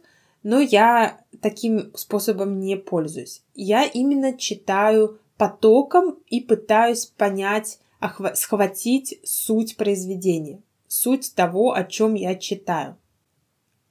но 0.42 0.60
я 0.60 1.20
таким 1.40 1.92
способом 1.94 2.60
не 2.60 2.76
пользуюсь. 2.76 3.42
Я 3.54 3.84
именно 3.84 4.36
читаю 4.36 5.18
потоком 5.36 6.18
и 6.26 6.40
пытаюсь 6.40 7.06
понять, 7.06 7.78
схватить 8.34 9.20
суть 9.24 9.76
произведения, 9.76 10.62
суть 10.86 11.34
того, 11.34 11.74
о 11.74 11.84
чем 11.84 12.14
я 12.14 12.34
читаю. 12.34 12.96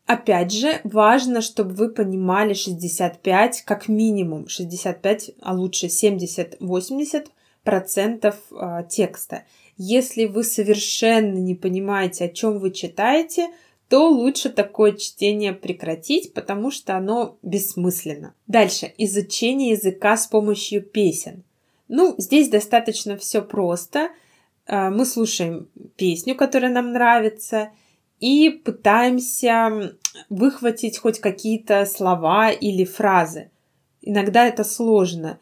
Опять 0.05 0.53
же, 0.53 0.79
важно, 0.85 1.41
чтобы 1.41 1.73
вы 1.73 1.89
понимали 1.89 2.53
65, 2.53 3.63
как 3.63 3.89
минимум 3.89 4.47
65, 4.47 5.31
а 5.41 5.53
лучше 5.53 5.87
70-80 5.87 7.27
процентов 7.63 8.37
а, 8.51 8.83
текста. 8.83 9.43
Если 9.75 10.25
вы 10.25 10.45
совершенно 10.45 11.37
не 11.37 11.55
понимаете, 11.55 12.25
о 12.25 12.29
чем 12.29 12.59
вы 12.59 12.71
читаете, 12.71 13.49
то 13.89 14.09
лучше 14.09 14.49
такое 14.49 14.93
чтение 14.93 15.53
прекратить, 15.53 16.33
потому 16.33 16.71
что 16.71 16.97
оно 16.97 17.37
бессмысленно. 17.41 18.33
Дальше. 18.47 18.93
Изучение 18.97 19.71
языка 19.71 20.17
с 20.17 20.27
помощью 20.27 20.81
песен. 20.81 21.43
Ну, 21.87 22.15
здесь 22.17 22.49
достаточно 22.49 23.17
все 23.17 23.41
просто. 23.41 24.09
А, 24.65 24.89
мы 24.89 25.05
слушаем 25.05 25.69
песню, 25.95 26.35
которая 26.35 26.71
нам 26.71 26.91
нравится, 26.91 27.69
и 28.19 28.49
пытаемся 28.49 29.95
выхватить 30.29 30.97
хоть 30.97 31.19
какие-то 31.19 31.85
слова 31.85 32.49
или 32.51 32.83
фразы. 32.83 33.51
Иногда 34.01 34.47
это 34.47 34.63
сложно. 34.63 35.39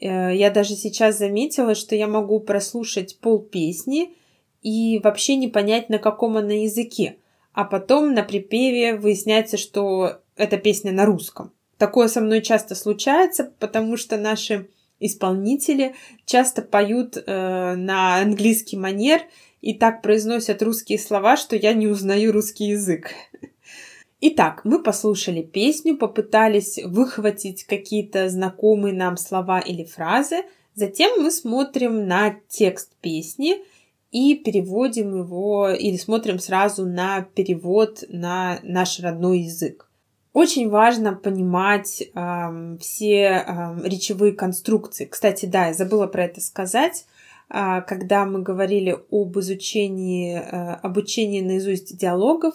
Э, 0.00 0.34
я 0.34 0.50
даже 0.50 0.74
сейчас 0.74 1.18
заметила, 1.18 1.74
что 1.74 1.94
я 1.94 2.08
могу 2.08 2.40
прослушать 2.40 3.18
пол 3.20 3.38
песни 3.38 4.14
и 4.62 5.00
вообще 5.02 5.36
не 5.36 5.48
понять, 5.48 5.88
на 5.88 5.98
каком 5.98 6.36
она 6.36 6.52
языке. 6.52 7.16
А 7.56 7.64
потом 7.64 8.12
на 8.12 8.22
припеве 8.22 8.96
выясняется, 8.96 9.56
что 9.56 10.20
эта 10.36 10.58
песня 10.58 10.92
на 10.92 11.06
русском. 11.06 11.52
Такое 11.78 12.08
со 12.08 12.20
мной 12.20 12.42
часто 12.42 12.74
случается, 12.74 13.50
потому 13.58 13.96
что 13.96 14.18
наши 14.18 14.68
исполнители 15.00 15.94
часто 16.26 16.60
поют 16.60 17.16
э, 17.16 17.74
на 17.74 18.16
английский 18.16 18.76
манер 18.76 19.22
и 19.62 19.72
так 19.72 20.02
произносят 20.02 20.60
русские 20.62 20.98
слова, 20.98 21.38
что 21.38 21.56
я 21.56 21.72
не 21.72 21.86
узнаю 21.86 22.30
русский 22.30 22.66
язык. 22.66 23.14
Итак, 24.20 24.60
мы 24.64 24.82
послушали 24.82 25.40
песню, 25.40 25.96
попытались 25.96 26.78
выхватить 26.84 27.64
какие-то 27.64 28.28
знакомые 28.28 28.94
нам 28.94 29.16
слова 29.16 29.60
или 29.60 29.84
фразы, 29.84 30.42
затем 30.74 31.22
мы 31.22 31.30
смотрим 31.30 32.06
на 32.06 32.36
текст 32.48 32.92
песни 33.00 33.64
и 34.16 34.34
переводим 34.34 35.14
его 35.14 35.68
или 35.68 35.98
смотрим 35.98 36.38
сразу 36.38 36.86
на 36.86 37.20
перевод 37.20 38.02
на 38.08 38.58
наш 38.62 38.98
родной 38.98 39.40
язык. 39.40 39.90
Очень 40.32 40.70
важно 40.70 41.12
понимать 41.12 42.00
э, 42.02 42.76
все 42.80 43.44
э, 43.46 43.76
речевые 43.84 44.32
конструкции. 44.32 45.04
Кстати, 45.04 45.44
да, 45.44 45.66
я 45.66 45.74
забыла 45.74 46.06
про 46.06 46.24
это 46.24 46.40
сказать. 46.40 47.04
Э, 47.50 47.82
когда 47.86 48.24
мы 48.24 48.40
говорили 48.40 48.98
об 49.10 49.38
изучении, 49.38 50.38
э, 50.38 50.76
обучении 50.82 51.42
наизусть 51.42 51.98
диалогов, 51.98 52.54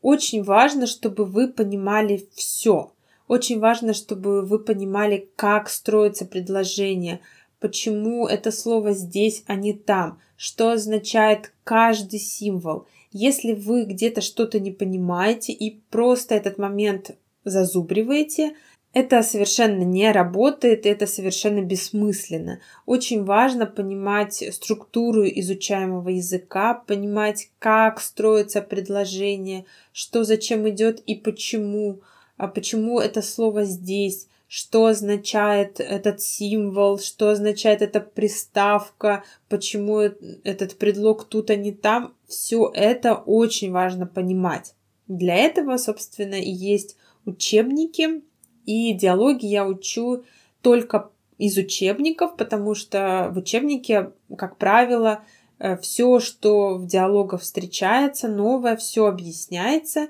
очень 0.00 0.44
важно, 0.44 0.86
чтобы 0.86 1.24
вы 1.24 1.48
понимали 1.48 2.24
все. 2.36 2.92
Очень 3.26 3.58
важно, 3.58 3.94
чтобы 3.94 4.42
вы 4.42 4.60
понимали, 4.60 5.28
как 5.34 5.68
строится 5.68 6.24
предложение, 6.24 7.20
почему 7.62 8.26
это 8.26 8.50
слово 8.50 8.92
здесь, 8.92 9.44
а 9.46 9.54
не 9.54 9.72
там, 9.72 10.18
что 10.36 10.72
означает 10.72 11.52
каждый 11.62 12.18
символ. 12.18 12.86
Если 13.12 13.54
вы 13.54 13.84
где-то 13.84 14.20
что-то 14.20 14.58
не 14.58 14.72
понимаете 14.72 15.52
и 15.52 15.80
просто 15.90 16.34
этот 16.34 16.58
момент 16.58 17.12
зазубриваете, 17.44 18.54
это 18.92 19.22
совершенно 19.22 19.84
не 19.84 20.10
работает, 20.10 20.84
это 20.84 21.06
совершенно 21.06 21.62
бессмысленно. 21.62 22.60
Очень 22.84 23.24
важно 23.24 23.64
понимать 23.64 24.44
структуру 24.52 25.24
изучаемого 25.24 26.10
языка, 26.10 26.74
понимать, 26.74 27.48
как 27.58 28.00
строится 28.00 28.60
предложение, 28.60 29.64
что 29.92 30.24
зачем 30.24 30.68
идет 30.68 31.00
и 31.06 31.14
почему, 31.14 32.00
а 32.36 32.48
почему 32.48 32.98
это 32.98 33.22
слово 33.22 33.64
здесь, 33.64 34.26
что 34.54 34.84
означает 34.84 35.80
этот 35.80 36.20
символ, 36.20 36.98
что 36.98 37.30
означает 37.30 37.80
эта 37.80 38.00
приставка, 38.00 39.24
почему 39.48 39.98
этот 39.98 40.76
предлог 40.76 41.24
тут, 41.24 41.48
а 41.48 41.56
не 41.56 41.72
там. 41.72 42.12
Все 42.28 42.70
это 42.74 43.14
очень 43.14 43.72
важно 43.72 44.06
понимать. 44.06 44.74
Для 45.08 45.36
этого, 45.36 45.78
собственно, 45.78 46.34
и 46.34 46.50
есть 46.50 46.98
учебники, 47.24 48.22
и 48.66 48.92
диалоги 48.92 49.46
я 49.46 49.66
учу 49.66 50.24
только 50.60 51.08
из 51.38 51.56
учебников, 51.56 52.36
потому 52.36 52.74
что 52.74 53.30
в 53.32 53.38
учебнике, 53.38 54.12
как 54.36 54.58
правило, 54.58 55.24
э, 55.60 55.78
все, 55.78 56.20
что 56.20 56.74
в 56.74 56.86
диалогах 56.86 57.40
встречается, 57.40 58.28
новое, 58.28 58.76
все 58.76 59.06
объясняется. 59.06 60.08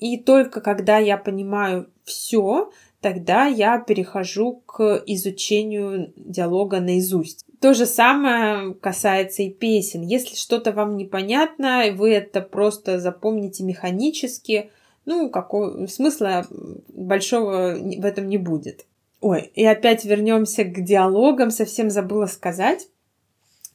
И 0.00 0.18
только 0.18 0.60
когда 0.60 0.98
я 0.98 1.16
понимаю 1.16 1.88
все, 2.02 2.72
тогда 3.04 3.44
я 3.44 3.78
перехожу 3.78 4.62
к 4.64 5.02
изучению 5.06 6.12
диалога 6.16 6.80
наизусть. 6.80 7.44
То 7.60 7.74
же 7.74 7.84
самое 7.84 8.72
касается 8.74 9.42
и 9.42 9.50
песен. 9.50 10.00
Если 10.00 10.36
что-то 10.36 10.72
вам 10.72 10.96
непонятно, 10.96 11.84
вы 11.94 12.12
это 12.12 12.40
просто 12.40 12.98
запомните 12.98 13.62
механически– 13.62 14.70
ну, 15.06 15.28
какого 15.28 15.86
смысла 15.86 16.46
большого 16.88 17.74
в 17.74 18.04
этом 18.04 18.26
не 18.26 18.38
будет. 18.38 18.86
Ой, 19.20 19.50
и 19.54 19.64
опять 19.64 20.04
вернемся 20.04 20.64
к 20.64 20.82
диалогам. 20.82 21.50
Совсем 21.50 21.90
забыла 21.90 22.26
сказать, 22.26 22.88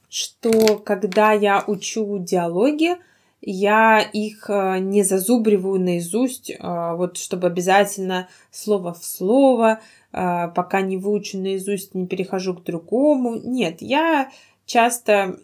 что 0.08 0.78
когда 0.78 1.32
я 1.32 1.62
учу 1.66 2.18
диалоги, 2.18 2.96
я 3.42 4.00
их 4.00 4.50
э, 4.50 4.78
не 4.80 5.02
зазубриваю 5.02 5.80
наизусть, 5.80 6.50
э, 6.50 6.56
вот 6.60 7.16
чтобы 7.16 7.46
обязательно 7.46 8.28
слово 8.50 8.92
в 8.92 9.04
слово, 9.04 9.80
э, 10.12 10.48
пока 10.54 10.82
не 10.82 10.98
выучу 10.98 11.38
наизусть, 11.38 11.94
не 11.94 12.06
перехожу 12.06 12.54
к 12.54 12.64
другому. 12.64 13.36
Нет, 13.36 13.76
я 13.80 14.30
часто, 14.66 15.38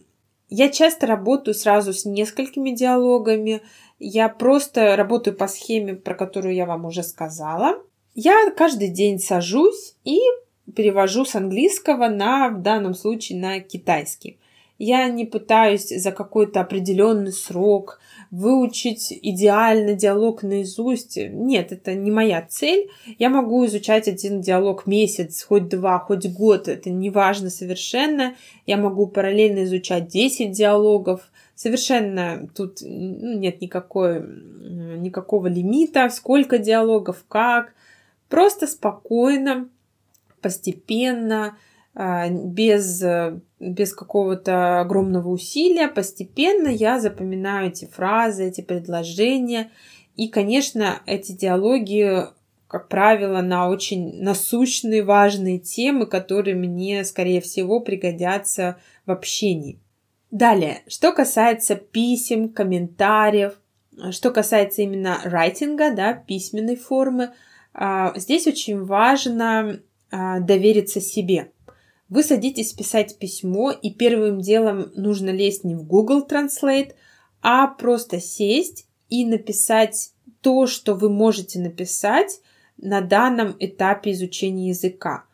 я 0.50 0.68
часто 0.68 1.06
работаю 1.06 1.54
сразу 1.54 1.94
с 1.94 2.04
несколькими 2.04 2.70
диалогами, 2.70 3.62
я 3.98 4.28
просто 4.28 4.94
работаю 4.96 5.34
по 5.34 5.48
схеме, 5.48 5.94
про 5.94 6.14
которую 6.14 6.54
я 6.54 6.66
вам 6.66 6.84
уже 6.84 7.02
сказала. 7.02 7.78
Я 8.14 8.50
каждый 8.50 8.88
день 8.88 9.18
сажусь 9.18 9.94
и 10.04 10.18
перевожу 10.74 11.24
с 11.24 11.34
английского 11.34 12.08
на, 12.08 12.50
в 12.50 12.60
данном 12.60 12.94
случае, 12.94 13.38
на 13.38 13.60
китайский. 13.60 14.38
Я 14.78 15.08
не 15.08 15.24
пытаюсь 15.24 15.88
за 15.88 16.12
какой-то 16.12 16.60
определенный 16.60 17.32
срок 17.32 17.98
выучить 18.30 19.10
идеально 19.10 19.94
диалог 19.94 20.42
наизусть. 20.42 21.16
Нет, 21.16 21.72
это 21.72 21.94
не 21.94 22.10
моя 22.10 22.42
цель. 22.46 22.90
Я 23.18 23.30
могу 23.30 23.64
изучать 23.66 24.08
один 24.08 24.40
диалог 24.40 24.86
месяц, 24.86 25.42
хоть 25.42 25.68
два, 25.68 25.98
хоть 25.98 26.26
год. 26.26 26.68
Это 26.68 26.90
не 26.90 27.08
важно 27.08 27.48
совершенно. 27.48 28.34
Я 28.66 28.76
могу 28.76 29.06
параллельно 29.06 29.64
изучать 29.64 30.08
10 30.08 30.50
диалогов. 30.50 31.30
Совершенно 31.54 32.46
тут 32.54 32.78
ну, 32.82 33.38
нет 33.38 33.62
никакой, 33.62 34.20
никакого 34.20 35.46
лимита, 35.46 36.08
сколько 36.10 36.58
диалогов, 36.58 37.24
как. 37.28 37.72
Просто 38.28 38.66
спокойно, 38.66 39.68
постепенно, 40.42 41.56
а, 41.94 42.28
без, 42.28 43.02
без 43.58 43.94
какого-то 43.94 44.80
огромного 44.80 45.28
усилия, 45.28 45.88
постепенно 45.88 46.68
я 46.68 47.00
запоминаю 47.00 47.68
эти 47.68 47.86
фразы, 47.86 48.46
эти 48.48 48.60
предложения. 48.60 49.70
И, 50.14 50.28
конечно, 50.28 51.00
эти 51.06 51.32
диалоги, 51.32 52.26
как 52.68 52.88
правило, 52.88 53.40
на 53.40 53.68
очень 53.68 54.22
насущные, 54.22 55.02
важные 55.02 55.58
темы, 55.58 56.06
которые 56.06 56.54
мне, 56.54 57.04
скорее 57.04 57.40
всего, 57.40 57.80
пригодятся 57.80 58.76
в 59.06 59.10
общении. 59.10 59.78
Далее, 60.30 60.82
что 60.86 61.12
касается 61.12 61.76
писем, 61.76 62.50
комментариев, 62.50 63.54
что 64.10 64.30
касается 64.30 64.82
именно 64.82 65.20
райтинга, 65.24 65.94
да, 65.94 66.12
письменной 66.12 66.76
формы, 66.76 67.30
а, 67.72 68.12
здесь 68.16 68.46
очень 68.46 68.84
важно 68.84 69.80
а, 70.10 70.40
довериться 70.40 71.00
себе. 71.00 71.52
Вы 72.08 72.22
садитесь 72.22 72.72
писать 72.72 73.18
письмо, 73.18 73.72
и 73.72 73.90
первым 73.92 74.40
делом 74.40 74.92
нужно 74.94 75.30
лезть 75.30 75.64
не 75.64 75.74
в 75.74 75.84
Google 75.84 76.26
Translate, 76.26 76.92
а 77.42 77.66
просто 77.66 78.20
сесть 78.20 78.86
и 79.08 79.24
написать 79.24 80.12
то, 80.40 80.66
что 80.66 80.94
вы 80.94 81.08
можете 81.08 81.58
написать 81.58 82.40
на 82.76 83.00
данном 83.00 83.56
этапе 83.58 84.12
изучения 84.12 84.68
языка. 84.68 85.24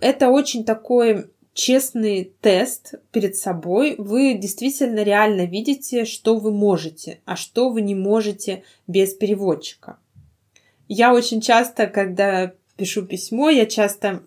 Это 0.00 0.28
очень 0.28 0.64
такой 0.64 1.30
честный 1.52 2.32
тест 2.40 2.94
перед 3.10 3.34
собой. 3.34 3.96
Вы 3.98 4.34
действительно 4.34 5.02
реально 5.02 5.44
видите, 5.44 6.04
что 6.04 6.36
вы 6.36 6.52
можете, 6.52 7.20
а 7.24 7.34
что 7.34 7.70
вы 7.70 7.82
не 7.82 7.96
можете 7.96 8.62
без 8.86 9.12
переводчика. 9.14 9.98
Я 10.86 11.12
очень 11.12 11.40
часто, 11.40 11.88
когда 11.88 12.52
пишу 12.76 13.04
письмо, 13.04 13.50
я 13.50 13.66
часто 13.66 14.22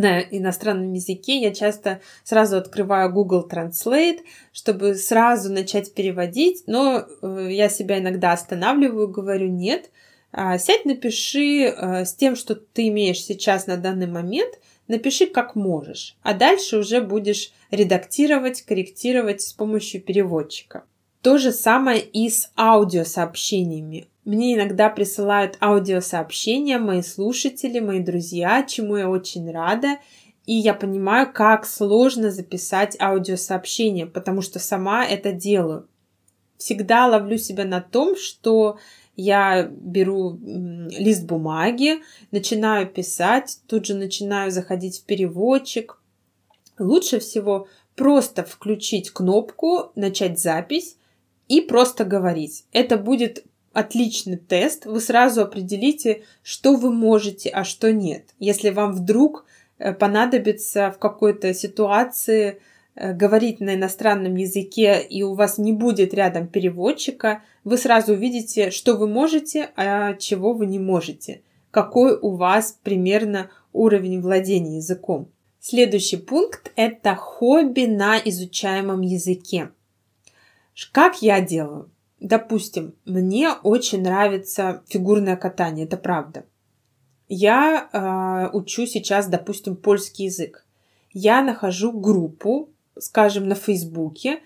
на 0.00 0.20
иностранном 0.20 0.92
языке, 0.92 1.40
я 1.40 1.52
часто 1.52 2.00
сразу 2.24 2.56
открываю 2.56 3.12
Google 3.12 3.46
Translate, 3.50 4.20
чтобы 4.52 4.94
сразу 4.94 5.52
начать 5.52 5.94
переводить, 5.94 6.64
но 6.66 7.04
э, 7.22 7.48
я 7.50 7.68
себя 7.68 7.98
иногда 7.98 8.32
останавливаю, 8.32 9.08
говорю 9.08 9.48
нет, 9.48 9.90
а, 10.32 10.58
сядь, 10.58 10.84
напиши 10.84 11.64
э, 11.64 12.04
с 12.04 12.14
тем, 12.14 12.36
что 12.36 12.54
ты 12.54 12.88
имеешь 12.88 13.22
сейчас 13.22 13.66
на 13.66 13.76
данный 13.76 14.06
момент, 14.06 14.58
напиши 14.88 15.26
как 15.26 15.54
можешь, 15.54 16.16
а 16.22 16.34
дальше 16.34 16.78
уже 16.78 17.00
будешь 17.00 17.52
редактировать, 17.70 18.62
корректировать 18.62 19.42
с 19.42 19.52
помощью 19.52 20.00
переводчика. 20.00 20.84
То 21.20 21.36
же 21.36 21.52
самое 21.52 22.00
и 22.00 22.30
с 22.30 22.50
аудиосообщениями. 22.56 24.09
Мне 24.24 24.54
иногда 24.54 24.90
присылают 24.90 25.56
аудиосообщения 25.60 26.78
мои 26.78 27.02
слушатели, 27.02 27.80
мои 27.80 28.00
друзья, 28.00 28.62
чему 28.62 28.96
я 28.96 29.08
очень 29.08 29.50
рада. 29.50 29.98
И 30.46 30.54
я 30.54 30.74
понимаю, 30.74 31.32
как 31.32 31.64
сложно 31.66 32.30
записать 32.30 33.00
аудиосообщение, 33.00 34.06
потому 34.06 34.42
что 34.42 34.58
сама 34.58 35.06
это 35.06 35.32
делаю. 35.32 35.88
Всегда 36.58 37.06
ловлю 37.06 37.38
себя 37.38 37.64
на 37.64 37.80
том, 37.80 38.16
что 38.16 38.78
я 39.16 39.64
беру 39.64 40.38
лист 40.40 41.24
бумаги, 41.24 42.00
начинаю 42.30 42.86
писать, 42.86 43.60
тут 43.66 43.86
же 43.86 43.94
начинаю 43.94 44.50
заходить 44.50 44.98
в 44.98 45.04
переводчик. 45.04 46.00
Лучше 46.78 47.20
всего 47.20 47.68
просто 47.94 48.44
включить 48.44 49.10
кнопку 49.10 49.92
«Начать 49.94 50.38
запись» 50.38 50.96
и 51.48 51.60
просто 51.60 52.04
говорить. 52.04 52.64
Это 52.72 52.96
будет 52.96 53.44
отличный 53.72 54.36
тест, 54.36 54.86
вы 54.86 55.00
сразу 55.00 55.42
определите, 55.42 56.22
что 56.42 56.74
вы 56.74 56.92
можете, 56.92 57.50
а 57.50 57.64
что 57.64 57.92
нет. 57.92 58.34
Если 58.38 58.70
вам 58.70 58.92
вдруг 58.92 59.44
э, 59.78 59.92
понадобится 59.92 60.90
в 60.90 60.98
какой-то 60.98 61.54
ситуации 61.54 62.60
э, 62.94 63.12
говорить 63.12 63.60
на 63.60 63.74
иностранном 63.74 64.34
языке, 64.34 65.00
и 65.00 65.22
у 65.22 65.34
вас 65.34 65.58
не 65.58 65.72
будет 65.72 66.14
рядом 66.14 66.48
переводчика, 66.48 67.42
вы 67.64 67.76
сразу 67.76 68.14
увидите, 68.14 68.70
что 68.70 68.96
вы 68.96 69.06
можете, 69.06 69.70
а 69.76 70.14
чего 70.14 70.52
вы 70.52 70.66
не 70.66 70.78
можете. 70.78 71.42
Какой 71.70 72.18
у 72.18 72.30
вас 72.30 72.76
примерно 72.82 73.50
уровень 73.72 74.20
владения 74.20 74.76
языком. 74.76 75.30
Следующий 75.60 76.16
пункт– 76.16 76.72
это 76.76 77.14
хобби 77.14 77.84
на 77.84 78.18
изучаемом 78.18 79.02
языке. 79.02 79.70
Как 80.90 81.22
я 81.22 81.40
делаю? 81.40 81.90
Допустим, 82.20 82.94
мне 83.06 83.50
очень 83.62 84.02
нравится 84.02 84.82
фигурное 84.86 85.36
катание, 85.36 85.86
это 85.86 85.96
правда. 85.96 86.44
Я 87.28 87.88
э, 87.92 88.54
учу 88.54 88.86
сейчас, 88.86 89.26
допустим, 89.26 89.74
польский 89.74 90.26
язык. 90.26 90.66
Я 91.12 91.42
нахожу 91.42 91.98
группу, 91.98 92.68
скажем, 92.98 93.48
на 93.48 93.54
Фейсбуке 93.54 94.40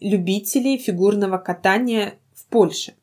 любителей 0.00 0.78
фигурного 0.78 1.36
катания 1.36 2.14
в 2.32 2.46
Польше. 2.46 2.94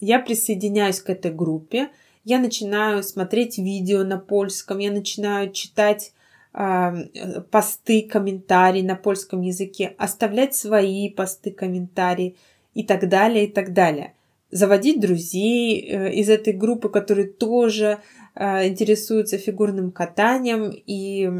Я 0.00 0.18
присоединяюсь 0.18 1.00
к 1.00 1.10
этой 1.10 1.30
группе, 1.30 1.90
я 2.24 2.40
начинаю 2.40 3.02
смотреть 3.02 3.58
видео 3.58 4.02
на 4.02 4.18
польском, 4.18 4.78
я 4.78 4.90
начинаю 4.90 5.52
читать 5.52 6.12
э, 6.54 7.42
посты, 7.52 8.02
комментарии 8.02 8.82
на 8.82 8.96
польском 8.96 9.42
языке, 9.42 9.94
оставлять 9.96 10.56
свои 10.56 11.08
посты, 11.08 11.52
комментарии– 11.52 12.36
и 12.74 12.84
так 12.84 13.08
далее, 13.08 13.46
и 13.46 13.48
так 13.50 13.72
далее. 13.72 14.14
Заводить 14.50 15.00
друзей 15.00 15.80
э, 15.80 16.12
из 16.12 16.28
этой 16.28 16.52
группы, 16.52 16.88
которые 16.88 17.28
тоже 17.28 17.98
э, 18.34 18.68
интересуются 18.68 19.38
фигурным 19.38 19.90
катанием 19.90 20.70
и 20.86 21.30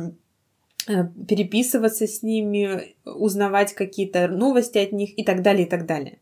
э, 0.89 0.93
переписываться 1.29 2.07
с 2.07 2.23
ними, 2.23 2.95
узнавать 3.05 3.75
какие-то 3.75 4.29
новости 4.29 4.79
от 4.79 4.93
них 4.93 5.19
и 5.19 5.25
так 5.25 5.43
далее, 5.43 5.67
и 5.67 5.69
так 5.69 5.87
далее. 5.87 6.19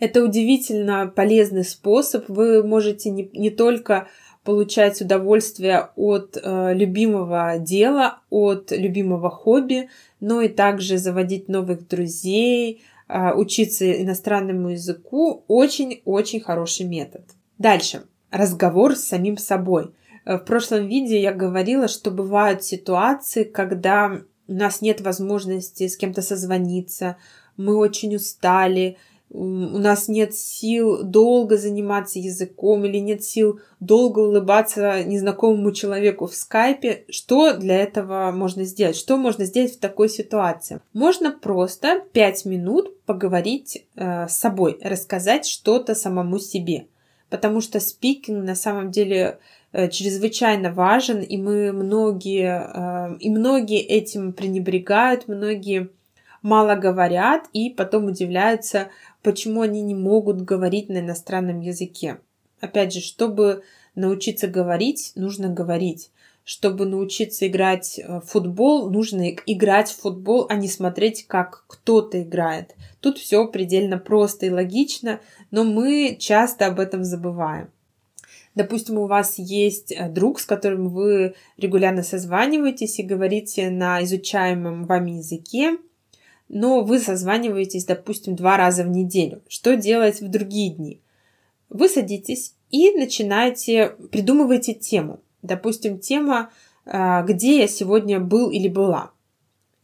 Это 0.00 0.22
удивительно 0.22 1.12
полезный 1.14 1.64
способ. 1.64 2.28
Вы 2.28 2.62
можете 2.62 3.10
не, 3.10 3.30
не 3.32 3.50
только 3.50 4.08
получать 4.44 5.00
удовольствие 5.02 5.90
от 5.96 6.38
э, 6.42 6.74
любимого 6.74 7.58
дела, 7.58 8.20
от 8.30 8.70
любимого 8.70 9.28
хобби, 9.28 9.90
но 10.20 10.40
и 10.40 10.48
также 10.48 10.98
заводить 10.98 11.48
новых 11.48 11.86
друзей, 11.86 12.82
учиться 13.08 13.90
иностранному 14.02 14.70
языку 14.70 15.44
очень-очень 15.48 16.40
хороший 16.40 16.86
метод. 16.86 17.22
Дальше. 17.58 18.04
Разговор 18.30 18.94
с 18.94 19.04
самим 19.04 19.38
собой. 19.38 19.94
Э, 20.24 20.36
в 20.36 20.44
прошлом 20.44 20.86
видео 20.86 21.16
я 21.16 21.32
говорила, 21.32 21.88
что 21.88 22.10
бывают 22.10 22.62
ситуации, 22.62 23.44
когда 23.44 24.20
у 24.46 24.52
нас 24.52 24.80
нет 24.80 25.00
возможности 25.00 25.88
с 25.88 25.96
кем-то 25.96 26.22
созвониться, 26.22 27.16
мы 27.56 27.76
очень 27.76 28.14
устали, 28.14 28.98
у 29.30 29.78
нас 29.78 30.08
нет 30.08 30.34
сил 30.34 31.02
долго 31.02 31.58
заниматься 31.58 32.18
языком 32.18 32.84
или 32.84 32.98
нет 32.98 33.22
сил 33.22 33.60
долго 33.78 34.20
улыбаться 34.20 35.04
незнакомому 35.04 35.72
человеку 35.72 36.26
в 36.26 36.34
скайпе, 36.34 37.04
что 37.10 37.54
для 37.54 37.76
этого 37.76 38.30
можно 38.32 38.64
сделать? 38.64 38.96
Что 38.96 39.16
можно 39.16 39.44
сделать 39.44 39.74
в 39.74 39.80
такой 39.80 40.08
ситуации? 40.08 40.80
Можно 40.94 41.30
просто 41.30 42.02
5 42.12 42.44
минут 42.46 43.04
поговорить 43.04 43.84
э, 43.96 44.28
с 44.28 44.38
собой, 44.38 44.78
рассказать 44.82 45.46
что-то 45.46 45.94
самому 45.94 46.38
себе. 46.38 46.86
Потому 47.28 47.60
что 47.60 47.80
спикинг 47.80 48.44
на 48.44 48.54
самом 48.54 48.90
деле 48.90 49.38
э, 49.72 49.90
чрезвычайно 49.90 50.72
важен, 50.72 51.20
и 51.20 51.36
мы 51.36 51.72
многие, 51.72 53.12
э, 53.12 53.18
и 53.20 53.28
многие 53.28 53.80
этим 53.80 54.32
пренебрегают, 54.32 55.28
многие 55.28 55.90
мало 56.42 56.74
говорят 56.74 57.46
и 57.52 57.70
потом 57.70 58.06
удивляются, 58.06 58.88
почему 59.22 59.62
они 59.62 59.82
не 59.82 59.94
могут 59.94 60.42
говорить 60.42 60.88
на 60.88 60.98
иностранном 60.98 61.60
языке. 61.60 62.18
Опять 62.60 62.92
же, 62.92 63.00
чтобы 63.00 63.62
научиться 63.94 64.48
говорить, 64.48 65.12
нужно 65.14 65.48
говорить. 65.48 66.10
Чтобы 66.44 66.86
научиться 66.86 67.46
играть 67.46 68.00
в 68.06 68.20
футбол, 68.20 68.88
нужно 68.88 69.28
играть 69.28 69.90
в 69.90 70.00
футбол, 70.00 70.46
а 70.48 70.54
не 70.54 70.66
смотреть, 70.66 71.26
как 71.26 71.64
кто-то 71.66 72.22
играет. 72.22 72.74
Тут 73.00 73.18
все 73.18 73.46
предельно 73.46 73.98
просто 73.98 74.46
и 74.46 74.50
логично, 74.50 75.20
но 75.50 75.64
мы 75.64 76.16
часто 76.18 76.66
об 76.66 76.80
этом 76.80 77.04
забываем. 77.04 77.68
Допустим, 78.54 78.98
у 78.98 79.06
вас 79.06 79.34
есть 79.38 79.92
э, 79.92 80.08
друг, 80.08 80.40
с 80.40 80.44
которым 80.44 80.88
вы 80.88 81.34
регулярно 81.58 82.02
созваниваетесь 82.02 82.98
и 82.98 83.04
говорите 83.04 83.70
на 83.70 84.02
изучаемом 84.02 84.84
вами 84.84 85.12
языке, 85.12 85.78
но 86.48 86.82
вы 86.82 86.98
созваниваетесь, 86.98 87.84
допустим, 87.84 88.34
два 88.34 88.56
раза 88.56 88.84
в 88.84 88.88
неделю. 88.88 89.42
Что 89.48 89.76
делать 89.76 90.20
в 90.20 90.28
другие 90.28 90.70
дни? 90.70 91.00
Вы 91.68 91.88
садитесь 91.88 92.54
и 92.70 92.90
начинаете, 92.92 93.96
придумываете 94.10 94.74
тему. 94.74 95.20
Допустим, 95.42 95.98
тема 95.98 96.50
а, 96.86 97.22
«Где 97.22 97.60
я 97.60 97.68
сегодня 97.68 98.18
был 98.20 98.50
или 98.50 98.68
была?» 98.68 99.10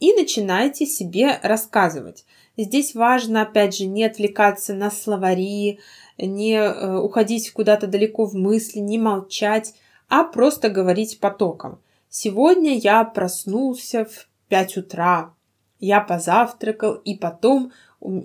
И 0.01 0.13
начинаете 0.13 0.87
себе 0.87 1.39
рассказывать. 1.43 2.25
Здесь 2.57 2.95
важно, 2.95 3.43
опять 3.43 3.77
же, 3.77 3.87
не 3.87 4.05
отвлекаться 4.05 4.75
на 4.75 4.91
словари, 4.91 5.81
не 6.19 6.55
э, 6.55 6.99
уходить 6.99 7.51
куда-то 7.53 7.87
далеко 7.87 8.27
в 8.27 8.35
мысли, 8.35 8.79
не 8.79 8.99
молчать, 8.99 9.75
а 10.09 10.25
просто 10.25 10.69
говорить 10.69 11.21
потоком. 11.21 11.81
Сегодня 12.09 12.77
я 12.77 13.03
проснулся 13.05 14.05
в 14.05 14.29
5 14.49 14.77
утра, 14.77 15.35
я 15.81 16.01
позавтракал 16.01 16.95
и 16.95 17.17
потом 17.17 17.73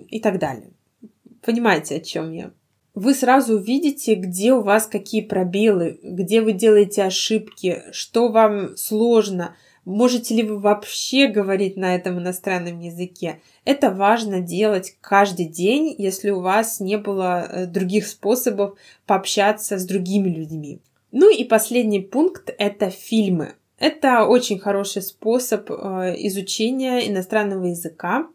и 0.08 0.20
так 0.20 0.38
далее. 0.38 0.70
Понимаете, 1.42 1.96
о 1.96 2.00
чем 2.00 2.32
я? 2.32 2.50
Вы 2.94 3.14
сразу 3.14 3.54
увидите, 3.54 4.14
где 4.14 4.52
у 4.52 4.62
вас 4.62 4.86
какие 4.86 5.22
пробелы, 5.22 5.98
где 6.02 6.42
вы 6.42 6.52
делаете 6.52 7.04
ошибки, 7.04 7.82
что 7.92 8.28
вам 8.28 8.76
сложно, 8.76 9.54
можете 9.84 10.34
ли 10.34 10.42
вы 10.42 10.58
вообще 10.58 11.28
говорить 11.28 11.76
на 11.76 11.94
этом 11.94 12.18
иностранном 12.18 12.80
языке. 12.80 13.40
Это 13.64 13.90
важно 13.90 14.40
делать 14.40 14.96
каждый 15.00 15.46
день, 15.46 15.94
если 15.96 16.30
у 16.30 16.40
вас 16.40 16.80
не 16.80 16.98
было 16.98 17.42
э, 17.42 17.66
других 17.66 18.06
способов 18.06 18.76
пообщаться 19.06 19.78
с 19.78 19.86
другими 19.86 20.28
людьми. 20.28 20.80
Ну 21.12 21.30
и 21.30 21.44
последний 21.44 22.00
пункт– 22.00 22.52
это 22.58 22.90
фильмы. 22.90 23.54
Это 23.80 24.26
очень 24.26 24.58
хороший 24.58 25.00
способ 25.00 25.70
э, 25.70 26.14
изучения 26.18 27.08
иностранного 27.08 27.64
языка. 27.64 28.28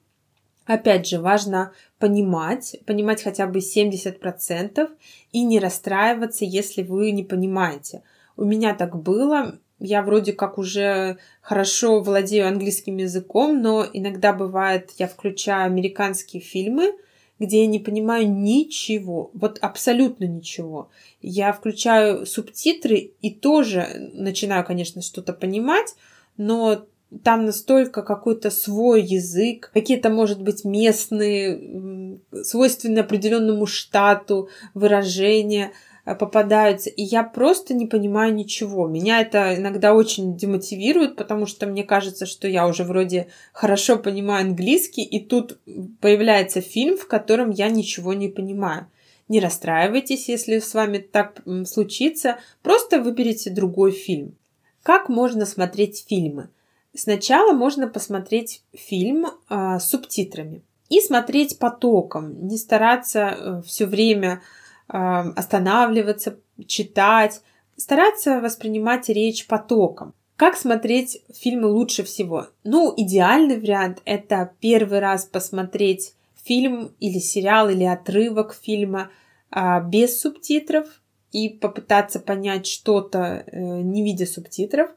Опять 0.65 1.07
же, 1.07 1.21
важно 1.21 1.71
понимать, 1.99 2.75
понимать 2.87 3.21
хотя 3.21 3.45
бы 3.45 3.59
70% 3.59 4.89
и 5.31 5.43
не 5.43 5.59
расстраиваться, 5.59 6.45
если 6.45 6.81
вы 6.81 7.11
не 7.11 7.23
понимаете. 7.23 8.01
У 8.35 8.43
меня 8.43 8.73
так 8.73 8.99
было. 8.99 9.59
Я 9.77 10.01
вроде 10.01 10.33
как 10.33 10.57
уже 10.57 11.19
хорошо 11.41 11.99
владею 11.99 12.47
английским 12.47 12.97
языком, 12.97 13.61
но 13.61 13.85
иногда 13.93 14.33
бывает, 14.33 14.89
я 14.97 15.07
включаю 15.07 15.67
американские 15.67 16.41
фильмы, 16.41 16.93
где 17.39 17.61
я 17.61 17.67
не 17.67 17.79
понимаю 17.79 18.31
ничего, 18.31 19.31
вот 19.33 19.59
абсолютно 19.61 20.25
ничего. 20.25 20.89
Я 21.21 21.51
включаю 21.53 22.25
субтитры 22.25 23.11
и 23.21 23.31
тоже 23.31 24.11
начинаю, 24.13 24.63
конечно, 24.65 25.01
что-то 25.01 25.33
понимать, 25.33 25.95
но 26.37 26.85
там 27.23 27.45
настолько 27.45 28.01
какой-то 28.01 28.49
свой 28.49 29.01
язык, 29.01 29.69
какие-то, 29.73 30.09
может 30.09 30.41
быть, 30.41 30.65
местные, 30.65 32.19
свойственные 32.43 33.01
определенному 33.01 33.65
штату 33.65 34.49
выражения– 34.73 35.71
попадаются, 36.13 36.91
и 36.91 37.01
я 37.01 37.23
просто 37.23 37.73
не 37.73 37.87
понимаю 37.87 38.33
ничего. 38.33 38.87
Меня 38.87 39.21
это 39.21 39.55
иногда 39.55 39.95
очень 39.95 40.37
демотивирует, 40.37 41.15
потому 41.15 41.47
что 41.47 41.65
мне 41.65 41.83
кажется, 41.83 42.27
что 42.27 42.47
я 42.47 42.67
уже 42.67 42.83
вроде 42.83 43.27
хорошо 43.53 43.97
понимаю 43.97 44.45
английский, 44.45 45.03
и 45.03 45.19
тут 45.19 45.57
появляется 46.01 46.61
фильм, 46.61 46.95
в 46.95 47.07
котором 47.07 47.49
я 47.49 47.69
ничего 47.69 48.13
не 48.13 48.27
понимаю. 48.27 48.87
Не 49.27 49.39
расстраивайтесь, 49.39 50.29
если 50.29 50.59
с 50.59 50.75
вами 50.75 50.99
так 50.99 51.41
случится, 51.65 52.37
просто 52.61 53.01
выберите 53.01 53.49
другой 53.49 53.91
фильм. 53.91 54.35
Как 54.83 55.09
можно 55.09 55.47
смотреть 55.47 56.05
фильмы? 56.07 56.49
Сначала 56.93 57.51
можно 57.51 57.87
посмотреть 57.87 58.61
фильм 58.73 59.25
э, 59.25 59.79
с 59.79 59.89
субтитрами 59.89 60.61
и 60.89 61.01
смотреть 61.01 61.57
потоком, 61.57 62.47
не 62.47 62.57
стараться 62.57 63.19
э, 63.19 63.61
все 63.65 63.85
время 63.87 64.41
останавливаться, 64.87 66.37
читать, 66.67 67.41
стараться 67.77 68.39
воспринимать 68.39 69.09
речь 69.09 69.47
потоком. 69.47 70.13
Как 70.35 70.57
смотреть 70.57 71.21
фильмы 71.33 71.67
лучше 71.67 72.03
всего? 72.03 72.47
Ну, 72.63 72.93
идеальный 72.95 73.59
вариант– 73.59 74.01
это 74.05 74.51
первый 74.59 74.99
раз 74.99 75.25
посмотреть 75.25 76.13
фильм 76.43 76.91
или 76.99 77.19
сериал 77.19 77.69
или 77.69 77.85
отрывок 77.85 78.53
фильма 78.53 79.09
а, 79.49 79.79
без 79.79 80.19
субтитров 80.19 81.01
и 81.31 81.49
попытаться 81.49 82.19
понять 82.19 82.67
что-то, 82.67 83.43
э, 83.47 83.59
не 83.81 84.03
видя 84.03 84.25
субтитров. 84.25 84.91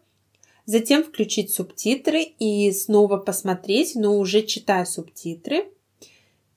Затем 0.67 1.03
включить 1.03 1.53
субтитры 1.53 2.23
и 2.23 2.71
снова 2.73 3.17
посмотреть, 3.17 3.95
но 3.95 4.19
уже 4.19 4.43
читая 4.43 4.85
субтитры– 4.85 5.69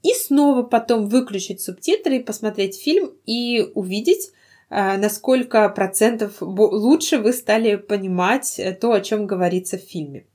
и 0.03 0.13
снова 0.13 0.63
потом 0.63 1.07
выключить 1.07 1.61
субтитры 1.61 2.23
посмотреть 2.23 2.79
фильм 2.79 3.11
и 3.25 3.71
увидеть, 3.75 4.31
э, 4.69 4.97
насколько 4.97 5.67
процентов 5.69 6.37
лучше 6.41 7.19
вы 7.19 7.33
стали 7.33 7.75
понимать 7.75 8.59
э, 8.59 8.73
то, 8.73 8.93
о 8.93 9.01
чем 9.01 9.27
говорится 9.27 9.77
в 9.77 9.81
фильме. 9.81 10.25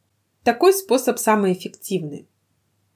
Такой 0.45 0.73
способ 0.73 1.19
самый 1.19 1.53
эффективный. 1.53 2.29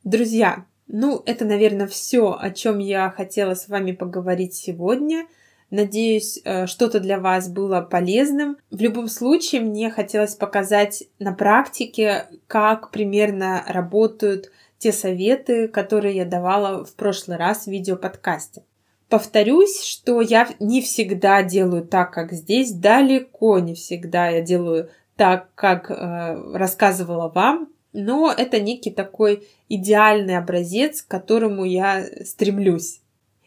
Друзья, 0.05 0.67
ну 0.87 1.23
это, 1.27 1.45
наверное, 1.45 1.87
все, 1.87 2.37
о 2.39 2.51
чем 2.51 2.79
я 2.79 3.11
хотела 3.11 3.55
с 3.55 3.69
вами 3.69 3.93
поговорить 3.93 4.55
сегодня. 4.55 5.27
Надеюсь, 5.71 6.41
э, 6.45 6.67
что-то 6.67 6.99
для 7.01 7.21
вас 7.21 7.49
было 7.49 7.81
полезным. 7.81 8.57
В 8.71 8.81
любом 8.81 9.09
случае, 9.09 9.61
мне 9.61 9.91
хотелось 9.91 10.35
показать 10.35 11.05
на 11.19 11.33
практике, 11.33 12.27
как 12.49 12.91
примерно 12.91 13.65
работают 13.69 14.51
те 14.81 14.93
советы, 14.93 15.69
которые 15.69 16.17
я 16.17 16.25
давала 16.25 16.85
в 16.85 16.95
прошлый 16.95 17.37
раз 17.37 17.65
в 17.65 17.71
видеоподкасте. 17.71 18.65
Повторюсь, 19.09 19.83
что 19.85 20.21
я 20.23 20.49
не 20.59 20.81
всегда 20.81 21.43
делаю 21.43 21.85
так, 21.85 22.13
как 22.13 22.33
здесь, 22.33 22.73
далеко 22.73 23.59
не 23.59 23.75
всегда 23.75 24.29
я 24.29 24.41
делаю 24.41 24.89
так, 25.17 25.49
как 25.55 25.91
э, 25.91 26.55
рассказывала 26.55 27.29
вам, 27.29 27.69
но 27.93 28.33
это 28.35 28.59
некий 28.59 28.91
такой 28.91 29.47
идеальный 29.69 30.39
образец, 30.39 31.03
к 31.03 31.09
которому 31.09 31.65
я 31.65 32.03
стремлюсь. 32.25 33.01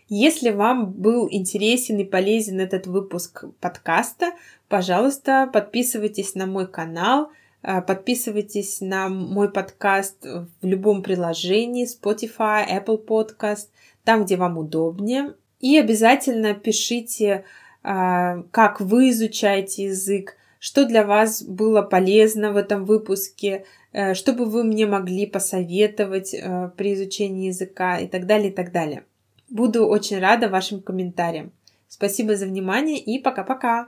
Если 0.10 0.52
вам 0.52 0.91
был 0.91 1.28
интересен 1.32 1.98
и 1.98 2.04
полезен 2.04 2.60
этот 2.60 2.86
выпуск 2.86 3.46
подкаста, 3.60 4.34
пожалуйста, 4.67 5.50
подписывайтесь 5.52 6.36
на 6.36 6.46
мой 6.46 6.67
канал– 6.67 7.32
подписывайтесь 7.63 8.82
на 8.82 9.10
мой 9.10 9.52
подкаст 9.52 10.26
в 10.26 10.65
любом 10.65 11.02
приложении 11.02 11.88
Spotify, 11.88 12.65
Apple 12.67 13.06
Podcast, 13.06 13.69
там, 14.04 14.26
где 14.26 14.36
вам 14.36 14.58
удобнее. 14.58 15.34
И 15.60 15.78
обязательно 15.78 16.54
пишите, 16.54 17.45
э, 17.84 18.43
как 18.52 18.82
вы 18.82 19.10
изучаете 19.12 19.86
язык, 19.86 20.36
что 20.60 20.86
для 20.86 21.06
вас 21.06 21.41
было 21.41 21.82
полезно 21.82 22.52
в 22.52 22.58
этом 22.58 22.86
выпуске, 22.86 23.65
э, 23.93 24.13
что 24.13 24.34
бы 24.34 24.45
вы 24.45 24.63
мне 24.63 24.86
могли 24.86 25.26
посоветовать 25.26 26.36
при 26.76 26.93
изучении 26.95 27.47
языка 27.47 27.97
и 27.99 28.08
так 28.08 28.26
далее, 28.26 28.49
и 28.49 28.54
так 28.54 28.71
далее. 28.71 29.06
Буду 29.49 29.88
очень 29.88 30.19
рада 30.19 30.49
вашим 30.49 30.82
комментариям. 30.82 31.52
Спасибо 31.88 32.36
за 32.36 32.47
внимание 32.47 32.97
и 32.97 33.19
пока-пока! 33.19 33.88